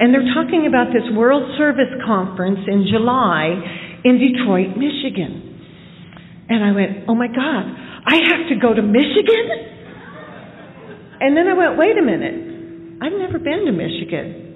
And 0.00 0.14
they're 0.14 0.32
talking 0.32 0.64
about 0.68 0.92
this 0.92 1.04
World 1.12 1.44
Service 1.58 1.92
Conference 2.06 2.60
in 2.68 2.88
July 2.88 4.00
in 4.04 4.16
Detroit, 4.16 4.76
Michigan. 4.76 6.48
And 6.48 6.64
I 6.64 6.72
went, 6.72 7.04
oh 7.08 7.14
my 7.14 7.28
God, 7.28 7.64
I 8.08 8.16
have 8.32 8.48
to 8.48 8.56
go 8.56 8.72
to 8.72 8.82
Michigan? 8.82 9.46
And 11.20 11.36
then 11.36 11.46
I 11.46 11.54
went, 11.54 11.76
wait 11.76 11.98
a 11.98 12.02
minute, 12.02 13.00
I've 13.02 13.12
never 13.12 13.38
been 13.38 13.66
to 13.66 13.72
Michigan. 13.72 14.50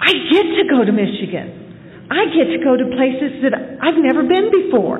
I 0.00 0.12
get 0.30 0.46
to 0.60 0.64
go 0.70 0.84
to 0.84 0.92
Michigan. 0.92 2.08
I 2.10 2.30
get 2.30 2.46
to 2.54 2.60
go 2.62 2.76
to 2.76 2.86
places 2.94 3.42
that 3.42 3.54
I've 3.82 3.98
never 3.98 4.22
been 4.22 4.50
before. 4.52 4.98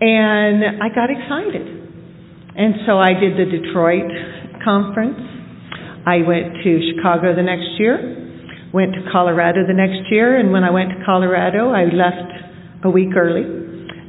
And 0.00 0.82
I 0.82 0.88
got 0.94 1.10
excited. 1.10 1.66
And 2.54 2.86
so 2.86 2.98
I 2.98 3.14
did 3.14 3.34
the 3.34 3.46
Detroit 3.50 4.10
conference. 4.62 5.18
I 6.06 6.22
went 6.26 6.62
to 6.62 6.70
Chicago 6.94 7.34
the 7.34 7.42
next 7.42 7.78
year, 7.78 7.98
went 8.72 8.94
to 8.94 9.02
Colorado 9.10 9.66
the 9.66 9.74
next 9.74 10.10
year, 10.10 10.38
and 10.38 10.52
when 10.52 10.64
I 10.64 10.70
went 10.70 10.90
to 10.90 11.04
Colorado, 11.04 11.70
I 11.70 11.84
left 11.84 12.84
a 12.84 12.90
week 12.90 13.14
early, 13.16 13.44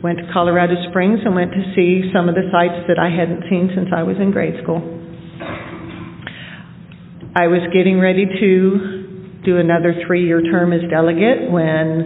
went 0.01 0.19
to 0.19 0.25
Colorado 0.31 0.75
Springs, 0.89 1.19
and 1.25 1.35
went 1.35 1.51
to 1.51 1.63
see 1.75 2.09
some 2.13 2.29
of 2.29 2.35
the 2.35 2.47
sites 2.51 2.87
that 2.87 2.97
I 2.97 3.09
hadn't 3.09 3.49
seen 3.49 3.69
since 3.75 3.89
I 3.95 4.03
was 4.03 4.17
in 4.17 4.31
grade 4.31 4.55
school. 4.63 4.79
I 7.35 7.47
was 7.47 7.61
getting 7.73 7.99
ready 7.99 8.25
to 8.25 8.98
do 9.49 9.57
another 9.57 9.97
three 10.05 10.25
year 10.25 10.41
term 10.45 10.69
as 10.73 10.85
delegate 10.93 11.49
when 11.49 12.05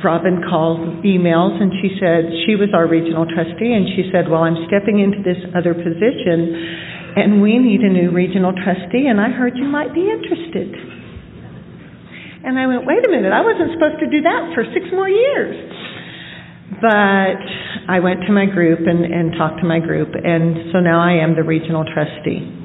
Robin 0.00 0.40
called 0.48 1.04
emails 1.04 1.60
and 1.60 1.70
she 1.84 1.94
said 2.00 2.32
she 2.48 2.56
was 2.56 2.72
our 2.72 2.88
regional 2.88 3.28
trustee 3.28 3.76
and 3.76 3.86
she 3.92 4.08
said, 4.08 4.26
Well, 4.26 4.42
I'm 4.42 4.56
stepping 4.66 4.98
into 4.98 5.20
this 5.20 5.38
other 5.52 5.76
position 5.76 6.56
and 7.14 7.44
we 7.44 7.60
need 7.60 7.84
a 7.84 7.92
new 7.92 8.10
regional 8.10 8.56
trustee 8.56 9.06
and 9.06 9.20
I 9.20 9.28
heard 9.30 9.52
you 9.54 9.68
might 9.68 9.92
be 9.92 10.08
interested. 10.08 10.72
And 12.42 12.58
I 12.58 12.66
went, 12.66 12.88
Wait 12.88 13.04
a 13.04 13.10
minute, 13.12 13.30
I 13.30 13.44
wasn't 13.44 13.76
supposed 13.76 14.00
to 14.00 14.08
do 14.08 14.24
that 14.24 14.56
for 14.56 14.64
six 14.72 14.88
more 14.90 15.12
years. 15.12 15.54
But 16.80 17.38
I 17.86 18.00
went 18.00 18.26
to 18.26 18.32
my 18.32 18.46
group 18.46 18.80
and, 18.80 19.04
and 19.04 19.36
talked 19.36 19.60
to 19.60 19.68
my 19.68 19.78
group, 19.78 20.08
and 20.16 20.72
so 20.72 20.80
now 20.80 20.98
I 20.98 21.22
am 21.22 21.36
the 21.36 21.44
regional 21.44 21.84
trustee. 21.84 22.61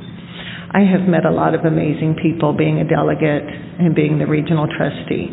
I 0.68 0.84
have 0.84 1.08
met 1.08 1.24
a 1.24 1.32
lot 1.32 1.56
of 1.56 1.64
amazing 1.64 2.20
people 2.20 2.52
being 2.52 2.84
a 2.84 2.88
delegate 2.88 3.48
and 3.48 3.96
being 3.96 4.20
the 4.20 4.28
regional 4.28 4.68
trustee. 4.68 5.32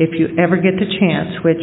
If 0.00 0.16
you 0.16 0.32
ever 0.40 0.56
get 0.56 0.80
the 0.80 0.88
chance, 0.88 1.36
which 1.44 1.60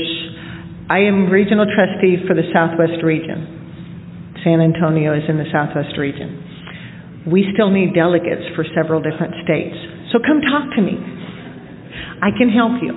I 0.93 1.09
am 1.09 1.25
regional 1.29 1.65
trustee 1.65 2.21
for 2.29 2.37
the 2.37 2.45
Southwest 2.53 3.01
region, 3.01 4.37
San 4.45 4.61
Antonio 4.61 5.17
is 5.17 5.25
in 5.25 5.41
the 5.41 5.49
Southwest 5.49 5.97
region. 5.97 7.25
We 7.25 7.49
still 7.53 7.71
need 7.71 7.97
delegates 7.97 8.45
for 8.53 8.65
several 8.77 9.01
different 9.01 9.41
states. 9.41 9.77
So 10.13 10.21
come 10.21 10.41
talk 10.45 10.69
to 10.77 10.81
me. 10.83 10.93
I 12.21 12.29
can 12.37 12.53
help 12.53 12.77
you. 12.77 12.93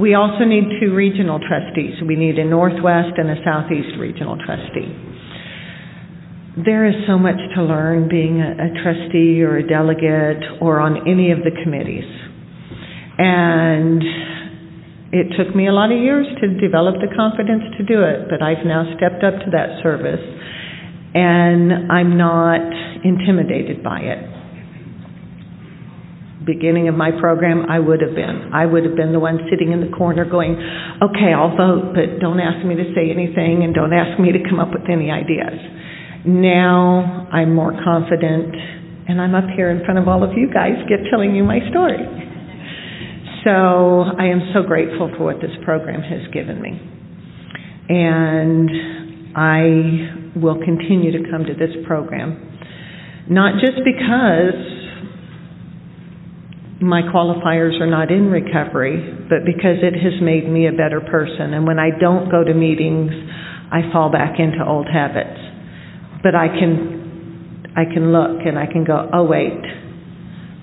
We 0.00 0.14
also 0.14 0.48
need 0.48 0.80
two 0.80 0.94
regional 0.94 1.40
trustees. 1.44 2.00
We 2.00 2.16
need 2.16 2.38
a 2.38 2.44
Northwest 2.44 3.20
and 3.20 3.28
a 3.28 3.36
Southeast 3.44 4.00
regional 4.00 4.38
trustee 4.40 5.09
there 6.56 6.86
is 6.86 6.94
so 7.06 7.16
much 7.16 7.38
to 7.54 7.62
learn 7.62 8.08
being 8.08 8.42
a, 8.42 8.50
a, 8.50 8.70
trustee 8.82 9.42
or 9.42 9.58
a 9.58 9.66
delegate 9.66 10.42
or 10.60 10.80
on 10.80 11.06
any 11.06 11.30
of 11.30 11.38
the 11.46 11.54
committees. 11.62 12.10
And 13.18 14.02
it 15.14 15.30
took 15.38 15.54
me 15.54 15.68
a 15.68 15.72
lot 15.72 15.92
of 15.92 15.98
years 15.98 16.26
to 16.42 16.58
develop 16.58 16.96
the 16.98 17.14
confidence 17.14 17.62
to 17.78 17.84
do 17.86 18.02
it, 18.02 18.26
but 18.26 18.42
I've 18.42 18.66
now 18.66 18.82
stepped 18.98 19.22
up 19.22 19.38
to 19.46 19.48
that 19.54 19.78
service 19.82 20.22
and 21.14 21.90
I'm 21.90 22.18
not 22.18 22.62
intimidated 23.04 23.82
by 23.82 24.00
it. 24.00 24.20
Beginning 26.46 26.88
of 26.88 26.96
my 26.96 27.10
program, 27.14 27.70
I 27.70 27.78
would 27.78 28.00
have 28.00 28.14
been. 28.14 28.50
I 28.54 28.66
would 28.66 28.84
have 28.84 28.96
been 28.96 29.12
the 29.12 29.20
one 29.20 29.38
sitting 29.50 29.70
in 29.70 29.82
the 29.82 29.92
corner 29.94 30.24
going, 30.24 30.58
okay, 30.98 31.30
I'll 31.30 31.54
vote, 31.54 31.94
but 31.94 32.18
don't 32.18 32.40
ask 32.40 32.64
me 32.66 32.74
to 32.74 32.90
say 32.94 33.10
anything 33.10 33.62
and 33.62 33.74
don't 33.74 33.92
ask 33.92 34.18
me 34.18 34.32
to 34.32 34.42
come 34.48 34.58
up 34.58 34.72
with 34.74 34.88
any 34.90 35.10
ideas 35.10 35.58
now 36.26 37.28
I'm 37.32 37.54
more 37.54 37.72
confident, 37.82 38.54
and 39.08 39.20
I'm 39.20 39.34
up 39.34 39.48
here 39.56 39.70
in 39.70 39.84
front 39.84 39.98
of 39.98 40.08
all 40.08 40.22
of 40.22 40.36
you 40.36 40.52
guys, 40.52 40.74
get 40.88 41.00
telling 41.10 41.34
you 41.34 41.44
my 41.44 41.60
story. 41.70 42.04
So 43.44 44.04
I 44.18 44.26
am 44.26 44.52
so 44.52 44.62
grateful 44.62 45.10
for 45.16 45.24
what 45.24 45.40
this 45.40 45.50
program 45.64 46.02
has 46.02 46.30
given 46.32 46.60
me. 46.60 46.78
And 47.88 48.70
I 49.34 50.36
will 50.38 50.60
continue 50.62 51.10
to 51.12 51.30
come 51.30 51.44
to 51.44 51.54
this 51.54 51.74
program, 51.86 52.36
not 53.28 53.54
just 53.60 53.80
because 53.82 54.60
my 56.82 57.02
qualifiers 57.02 57.80
are 57.80 57.86
not 57.86 58.10
in 58.10 58.26
recovery, 58.30 59.24
but 59.28 59.44
because 59.44 59.80
it 59.82 59.94
has 59.94 60.20
made 60.20 60.48
me 60.48 60.66
a 60.66 60.72
better 60.72 61.00
person. 61.00 61.54
And 61.54 61.66
when 61.66 61.78
I 61.78 61.90
don't 61.98 62.30
go 62.30 62.44
to 62.44 62.54
meetings, 62.54 63.10
I 63.72 63.90
fall 63.92 64.10
back 64.10 64.38
into 64.38 64.64
old 64.66 64.86
habits 64.86 65.49
but 66.22 66.34
I 66.34 66.48
can 66.48 67.72
I 67.76 67.84
can 67.84 68.12
look 68.12 68.44
and 68.44 68.58
I 68.58 68.66
can 68.66 68.84
go, 68.84 69.08
oh 69.12 69.24
wait, 69.24 69.62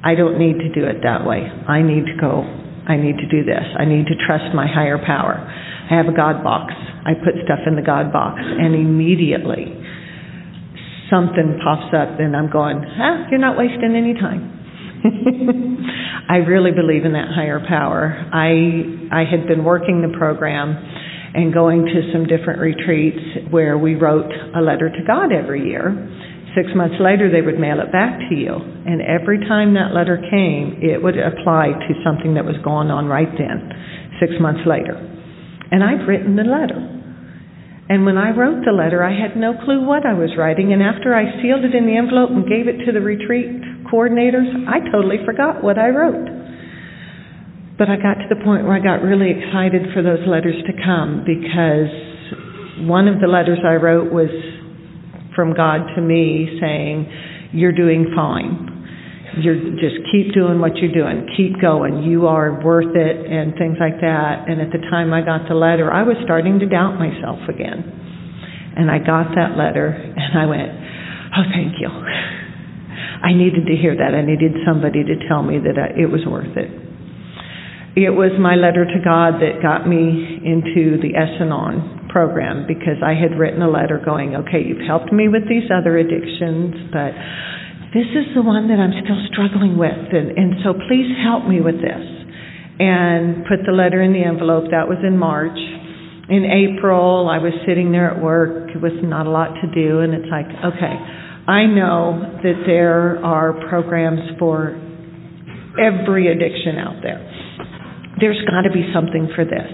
I 0.03 0.15
don't 0.15 0.37
need 0.37 0.59
to 0.59 0.69
do 0.73 0.85
it 0.85 1.01
that 1.03 1.25
way. 1.25 1.41
I 1.45 1.81
need 1.81 2.05
to 2.05 2.15
go. 2.19 2.43
I 2.87 2.95
need 2.95 3.17
to 3.17 3.27
do 3.27 3.43
this. 3.43 3.63
I 3.77 3.85
need 3.85 4.07
to 4.07 4.15
trust 4.25 4.55
my 4.55 4.67
higher 4.67 4.97
power. 4.97 5.35
I 5.35 5.95
have 5.95 6.07
a 6.07 6.15
God 6.15 6.43
box. 6.43 6.73
I 6.73 7.13
put 7.15 7.35
stuff 7.43 7.59
in 7.65 7.75
the 7.75 7.81
God 7.81 8.11
box, 8.11 8.39
and 8.39 8.75
immediately 8.75 9.71
something 11.09 11.59
pops 11.63 11.95
up, 11.95 12.19
and 12.19 12.35
I'm 12.35 12.51
going, 12.51 12.83
ah, 12.83 13.27
you're 13.31 13.39
not 13.39 13.57
wasting 13.57 13.95
any 13.95 14.13
time. 14.13 14.53
I 16.29 16.37
really 16.43 16.71
believe 16.71 17.05
in 17.05 17.13
that 17.13 17.29
higher 17.31 17.63
power. 17.67 18.11
I 18.33 19.07
I 19.11 19.23
had 19.23 19.47
been 19.47 19.63
working 19.63 20.01
the 20.01 20.17
program 20.17 20.75
and 21.33 21.53
going 21.53 21.85
to 21.85 22.11
some 22.13 22.25
different 22.25 22.59
retreats 22.59 23.51
where 23.51 23.77
we 23.77 23.95
wrote 23.95 24.31
a 24.55 24.61
letter 24.61 24.89
to 24.89 25.01
God 25.05 25.31
every 25.31 25.67
year. 25.67 25.91
Six 26.55 26.69
months 26.73 26.95
later, 26.99 27.29
they 27.29 27.41
would 27.41 27.59
mail 27.59 27.79
it 27.79 27.91
back 27.91 28.17
to 28.29 28.35
you. 28.35 28.55
And 28.55 29.01
every 29.01 29.39
time 29.45 29.75
that 29.75 29.93
letter 29.93 30.17
came, 30.31 30.79
it 30.81 31.01
would 31.01 31.17
apply 31.17 31.75
to 31.75 31.91
something 32.03 32.33
that 32.33 32.45
was 32.45 32.57
going 32.63 32.89
on 32.89 33.05
right 33.05 33.29
then, 33.37 33.69
six 34.19 34.33
months 34.39 34.65
later. 34.65 34.97
And 35.69 35.83
I'd 35.83 36.07
written 36.07 36.35
the 36.35 36.47
letter. 36.47 36.97
And 37.89 38.03
when 38.03 38.17
I 38.17 38.35
wrote 38.35 38.65
the 38.65 38.75
letter, 38.75 39.03
I 39.03 39.15
had 39.15 39.37
no 39.37 39.53
clue 39.63 39.85
what 39.85 40.05
I 40.05 40.11
was 40.11 40.35
writing. 40.35 40.73
And 40.73 40.83
after 40.83 41.15
I 41.15 41.39
sealed 41.39 41.63
it 41.63 41.75
in 41.75 41.87
the 41.87 41.95
envelope 41.95 42.31
and 42.31 42.43
gave 42.43 42.67
it 42.67 42.83
to 42.83 42.91
the 42.91 42.99
retreat 42.99 43.47
coordinators, 43.87 44.47
I 44.67 44.83
totally 44.91 45.23
forgot 45.23 45.63
what 45.63 45.79
I 45.79 45.87
wrote. 45.89 46.27
But 47.77 47.89
I 47.89 47.95
got 47.97 48.17
to 48.17 48.27
the 48.27 48.41
point 48.41 48.65
where 48.65 48.73
I 48.73 48.81
got 48.81 49.05
really 49.05 49.29
excited 49.29 49.93
for 49.93 50.01
those 50.01 50.25
letters 50.25 50.57
to 50.65 50.73
come 50.81 51.21
because 51.21 51.93
one 52.89 53.07
of 53.07 53.21
the 53.21 53.27
letters 53.27 53.59
I 53.61 53.77
wrote 53.77 54.11
was 54.11 54.33
from 55.35 55.53
God 55.53 55.85
to 55.95 56.01
me 56.01 56.57
saying, 56.59 57.53
You're 57.53 57.77
doing 57.77 58.13
fine. 58.17 59.37
you're 59.37 59.77
just 59.77 60.01
keep 60.11 60.33
doing 60.33 60.57
what 60.57 60.75
you're 60.77 60.93
doing, 60.93 61.29
keep 61.37 61.61
going, 61.61 62.01
you 62.01 62.25
are 62.25 62.65
worth 62.65 62.95
it, 62.97 63.17
and 63.29 63.53
things 63.53 63.77
like 63.79 64.01
that. 64.01 64.49
And 64.49 64.57
at 64.59 64.73
the 64.73 64.81
time 64.89 65.13
I 65.13 65.21
got 65.21 65.47
the 65.47 65.53
letter, 65.53 65.93
I 65.93 66.01
was 66.01 66.17
starting 66.25 66.57
to 66.59 66.65
doubt 66.65 66.97
myself 66.97 67.45
again. 67.47 67.85
And 68.77 68.89
I 68.89 68.97
got 68.97 69.37
that 69.37 69.53
letter, 69.57 69.93
and 69.93 70.33
I 70.33 70.45
went, 70.49 70.69
Oh, 71.37 71.45
thank 71.53 71.77
you. 71.77 71.89
I 73.21 73.33
needed 73.37 73.69
to 73.69 73.75
hear 73.77 73.93
that. 73.97 74.17
I 74.17 74.25
needed 74.25 74.65
somebody 74.65 75.03
to 75.03 75.27
tell 75.29 75.43
me 75.43 75.59
that 75.61 75.77
I, 75.77 76.01
it 76.01 76.09
was 76.09 76.25
worth 76.25 76.57
it. 76.57 76.87
It 77.97 78.13
was 78.13 78.29
my 78.37 78.53
letter 78.53 78.85
to 78.85 78.99
God 79.01 79.41
that 79.41 79.57
got 79.57 79.89
me 79.89 80.37
into 80.45 81.01
the 81.01 81.17
S-Anon 81.17 82.13
program 82.13 82.69
because 82.69 83.01
I 83.01 83.17
had 83.17 83.33
written 83.41 83.65
a 83.65 83.71
letter 83.73 83.97
going, 83.97 84.37
okay, 84.45 84.61
you've 84.61 84.85
helped 84.85 85.09
me 85.09 85.25
with 85.25 85.49
these 85.49 85.65
other 85.73 85.97
addictions, 85.97 86.93
but 86.93 87.17
this 87.97 88.05
is 88.13 88.37
the 88.37 88.45
one 88.45 88.69
that 88.69 88.77
I'm 88.77 88.93
still 89.01 89.17
struggling 89.33 89.81
with, 89.81 90.13
and, 90.13 90.29
and 90.37 90.61
so 90.61 90.77
please 90.85 91.09
help 91.25 91.49
me 91.49 91.57
with 91.57 91.81
this. 91.81 92.05
And 92.77 93.41
put 93.49 93.65
the 93.65 93.73
letter 93.73 94.05
in 94.05 94.13
the 94.13 94.21
envelope. 94.21 94.69
That 94.69 94.85
was 94.85 95.01
in 95.01 95.17
March. 95.17 95.57
In 96.29 96.45
April, 96.45 97.25
I 97.25 97.41
was 97.41 97.57
sitting 97.65 97.89
there 97.89 98.13
at 98.13 98.21
work 98.21 98.77
with 98.77 99.01
not 99.01 99.25
a 99.25 99.33
lot 99.33 99.57
to 99.57 99.67
do, 99.73 100.05
and 100.05 100.13
it's 100.13 100.29
like, 100.29 100.45
okay, 100.45 100.95
I 101.49 101.65
know 101.65 102.37
that 102.45 102.61
there 102.69 103.17
are 103.25 103.57
programs 103.67 104.37
for 104.37 104.77
every 105.81 106.29
addiction 106.29 106.77
out 106.77 107.01
there. 107.01 107.23
There's 108.19 108.41
got 108.49 108.65
to 108.65 108.73
be 108.73 108.89
something 108.93 109.29
for 109.35 109.45
this. 109.45 109.71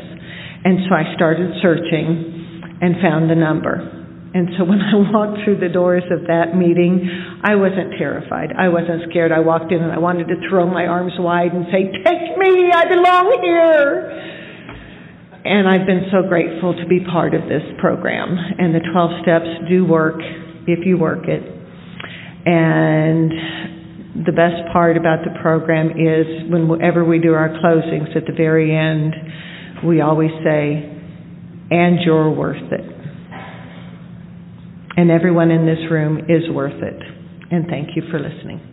And 0.63 0.87
so 0.87 0.95
I 0.95 1.13
started 1.15 1.51
searching 1.61 2.77
and 2.81 2.95
found 3.01 3.29
the 3.29 3.35
number. 3.35 4.03
And 4.33 4.49
so 4.57 4.63
when 4.69 4.81
I 4.81 4.95
walked 4.95 5.43
through 5.43 5.59
the 5.59 5.69
doors 5.69 6.03
of 6.11 6.27
that 6.27 6.55
meeting, 6.55 7.07
I 7.43 7.55
wasn't 7.55 7.95
terrified. 7.97 8.51
I 8.57 8.69
wasn't 8.69 9.09
scared. 9.09 9.31
I 9.31 9.39
walked 9.39 9.71
in 9.71 9.81
and 9.81 9.91
I 9.91 9.99
wanted 9.99 10.27
to 10.27 10.35
throw 10.49 10.67
my 10.67 10.87
arms 10.87 11.13
wide 11.19 11.53
and 11.53 11.65
say, 11.71 11.91
Take 12.03 12.37
me, 12.37 12.71
I 12.73 12.85
belong 12.89 13.39
here. 13.41 14.33
And 15.45 15.67
I've 15.67 15.85
been 15.85 16.07
so 16.09 16.27
grateful 16.27 16.73
to 16.73 16.87
be 16.87 17.03
part 17.03 17.35
of 17.35 17.43
this 17.43 17.63
program. 17.79 18.37
And 18.57 18.73
the 18.73 18.79
12 18.79 19.23
steps 19.23 19.69
do 19.69 19.85
work 19.85 20.19
if 20.67 20.85
you 20.85 20.97
work 20.97 21.27
it. 21.27 21.43
And 22.45 23.31
the 24.15 24.31
best 24.31 24.71
part 24.71 24.95
about 24.95 25.25
the 25.25 25.39
program 25.41 25.91
is 25.91 26.49
whenever 26.51 27.03
we 27.03 27.19
do 27.19 27.33
our 27.33 27.49
closings 27.49 28.15
at 28.15 28.25
the 28.27 28.33
very 28.33 28.75
end, 28.75 29.13
we 29.85 30.01
always 30.01 30.31
say, 30.43 30.89
and 31.71 31.99
you're 32.05 32.29
worth 32.29 32.71
it. 32.71 32.85
And 34.95 35.09
everyone 35.09 35.49
in 35.49 35.65
this 35.65 35.89
room 35.89 36.19
is 36.29 36.47
worth 36.53 36.81
it. 36.83 37.01
And 37.51 37.65
thank 37.67 37.95
you 37.95 38.03
for 38.11 38.19
listening. 38.19 38.72